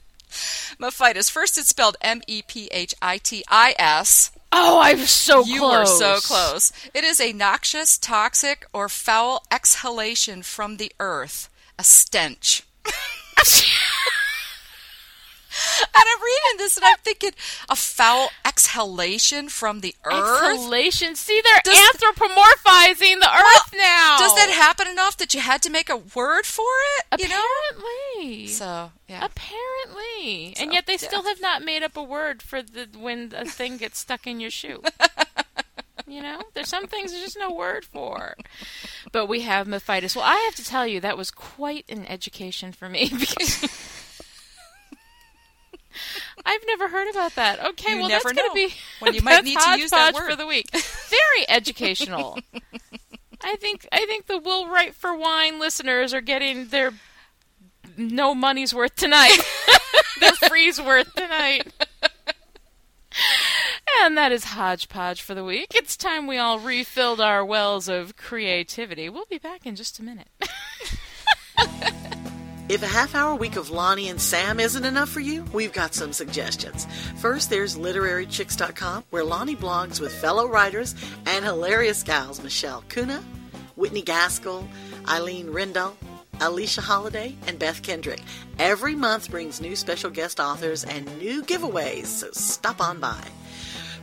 [0.79, 1.29] Mephitis.
[1.29, 4.31] First, it's spelled M E P H I T I S.
[4.51, 5.99] Oh, I'm so You close.
[5.99, 6.71] You were so close.
[6.93, 12.63] It is a noxious, toxic, or foul exhalation from the earth, a stench.
[15.95, 17.31] and I'm reading this and I'm thinking,
[17.69, 20.53] a foul exhalation from the earth?
[20.53, 21.15] Exhalation.
[21.15, 24.17] See, they're Does- anthropomorphizing the earth now.
[24.19, 26.63] Does that happen enough that you had to make a word for
[27.11, 27.21] it?
[27.21, 27.43] You know?
[27.71, 28.47] Apparently.
[28.47, 29.25] So, yeah.
[29.25, 30.55] Apparently.
[30.59, 30.97] and yet they yeah.
[30.99, 34.39] still have not made up a word for the when a thing gets stuck in
[34.39, 34.81] your shoe.
[36.13, 36.41] you know?
[36.53, 38.35] There's some things there's just no word for.
[39.11, 40.15] But we have Mephitis.
[40.15, 43.65] Well, I have to tell you that was quite an education for me because
[46.45, 47.63] I've never heard about that.
[47.65, 50.13] Okay, You well never that's going to be when you might need to use that
[50.13, 50.29] word.
[50.31, 50.69] for the week.
[50.71, 52.39] Very educational.
[53.41, 56.93] I think I think the Will Write for Wine listeners are getting their
[57.97, 59.37] no money's worth tonight.
[60.19, 61.67] their free's worth tonight.
[64.01, 65.71] And that is hodgepodge for the week.
[65.75, 69.07] It's time we all refilled our wells of creativity.
[69.09, 70.27] We'll be back in just a minute.
[72.69, 75.93] If a half hour week of Lani and Sam isn't enough for you, we've got
[75.93, 76.87] some suggestions.
[77.17, 83.21] First, there's literarychicks.com, where Lani blogs with fellow writers and hilarious gals Michelle Cunnah,
[83.75, 84.65] Whitney Gaskell,
[85.09, 85.93] Eileen Rendahl,
[86.39, 88.21] Alesia Holliday, and Beth Kendrick.
[88.57, 93.27] Every month brings new special guest authors and new giveaways, so stop on by.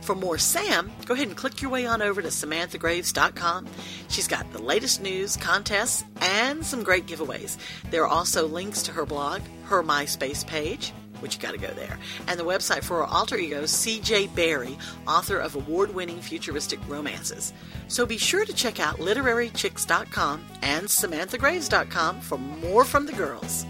[0.01, 3.67] For more Sam, go ahead and click your way on over to SamanthaGraves.com.
[4.09, 7.57] She's got the latest news, contests, and some great giveaways.
[7.91, 11.71] There are also links to her blog, her MySpace page, which you got to go
[11.75, 14.77] there, and the website for her alter ego, CJ Barry,
[15.07, 17.53] author of award winning futuristic romances.
[17.87, 23.65] So be sure to check out literarychicks.com and SamanthaGraves.com for more from the girls.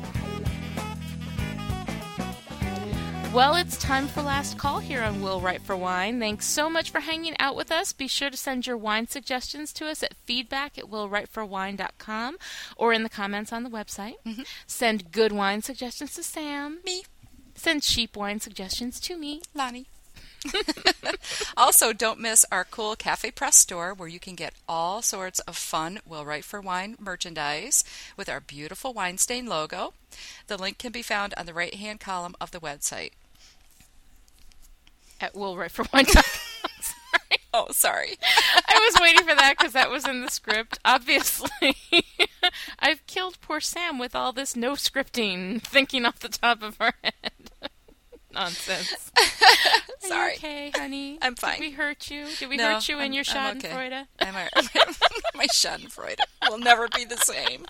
[3.33, 6.19] Well, it's time for last call here on Will Write for Wine.
[6.19, 7.93] Thanks so much for hanging out with us.
[7.93, 12.35] Be sure to send your wine suggestions to us at feedback at willwriteforwine.com
[12.75, 14.15] or in the comments on the website.
[14.25, 14.41] Mm-hmm.
[14.67, 16.79] Send good wine suggestions to Sam.
[16.85, 17.03] Me,
[17.55, 19.41] Send cheap wine suggestions to me.
[19.53, 19.85] Lani.
[21.57, 25.55] also, don't miss our cool Cafe Press store where you can get all sorts of
[25.55, 27.85] fun Will Write for Wine merchandise
[28.17, 29.93] with our beautiful wine stain logo.
[30.47, 33.11] The link can be found on the right hand column of the website.
[35.21, 36.23] At willwriteforwine.com.
[36.81, 37.39] Sorry.
[37.53, 38.17] Oh, sorry.
[38.67, 40.79] I was waiting for that because that was in the script.
[40.85, 41.49] Obviously,
[42.79, 46.93] I've killed poor Sam with all this no scripting, thinking off the top of her
[47.03, 47.51] head.
[48.33, 49.11] Nonsense.
[49.17, 49.23] Are
[50.01, 50.33] you Sorry.
[50.35, 51.19] okay, honey?
[51.21, 51.59] I'm fine.
[51.59, 52.25] Did we hurt you?
[52.39, 53.67] Did we No, hurt you in I'm- your I'm okay.
[53.69, 54.05] Schadenfreude?
[54.21, 54.47] I'm a,
[55.35, 56.19] my Schadenfreude
[56.49, 57.65] will never be the same.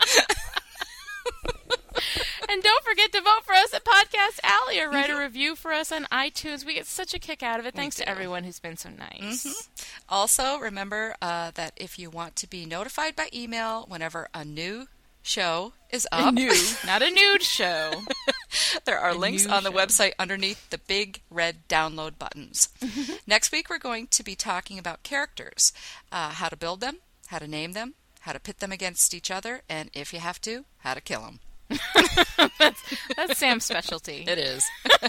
[2.51, 5.71] And don't forget to vote for us at Podcast Alley or write a review for
[5.71, 6.65] us on iTunes.
[6.65, 7.73] We get such a kick out of it.
[7.73, 8.01] Thanks to.
[8.03, 8.11] Mm-hmm.
[8.11, 9.69] everyone who's been so nice.
[10.09, 14.87] Also, remember uh, that if you want to be notified by email whenever a new
[15.21, 16.51] show is up, New,
[16.85, 17.91] not a nude show.
[18.85, 19.77] there are links new on the show.
[19.77, 22.67] website underneath the big red download buttons.
[23.25, 25.71] Next week, we're going to be talking about characters,
[26.11, 26.97] uh, how to build them,
[27.27, 30.41] how to name them, how to pit them against each other, and if you have
[30.41, 31.39] to, how to kill them.
[32.59, 34.25] That's Sam's specialty.
[34.27, 34.63] It is.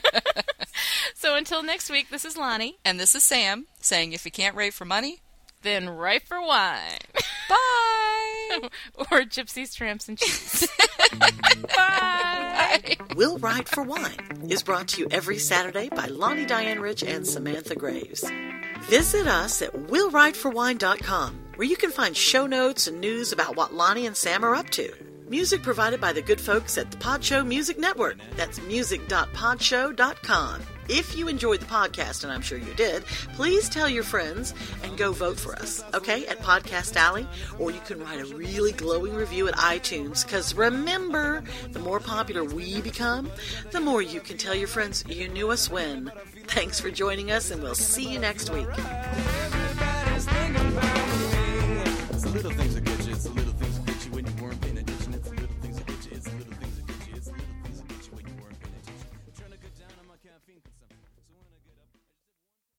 [1.15, 2.79] So until next week, this is Lani.
[2.85, 5.21] and this is Sam saying, if you can't rate for money,
[5.63, 6.99] Then write for wine.
[7.49, 8.69] bye.
[8.99, 10.67] or gypsies, tramps, and cheese.
[11.77, 12.97] Bye.
[13.15, 17.25] Will Write for Wine is brought to you every Saturday by Lani Diane Rich and
[17.27, 18.25] Samantha Graves.
[18.83, 24.07] Visit us at willwriteforwine.com where you can find show notes and news about what Lonnie
[24.07, 24.93] and Sam are up to.
[25.33, 28.19] Music provided by the good folks at the Podshow Music Network.
[28.37, 30.61] That's music.podshow.com.
[30.91, 34.53] If you enjoyed the podcast, and I'm sure you did, please tell your friends
[34.83, 37.27] and go vote for us, okay, at Podcast Alley,
[37.59, 40.23] or you can write a really glowing review at iTunes.
[40.23, 43.31] Because remember, the more popular we become,
[43.71, 46.13] the more you can tell your friends you knew us when.
[46.49, 48.69] Thanks for joining us, and we'll see you next week.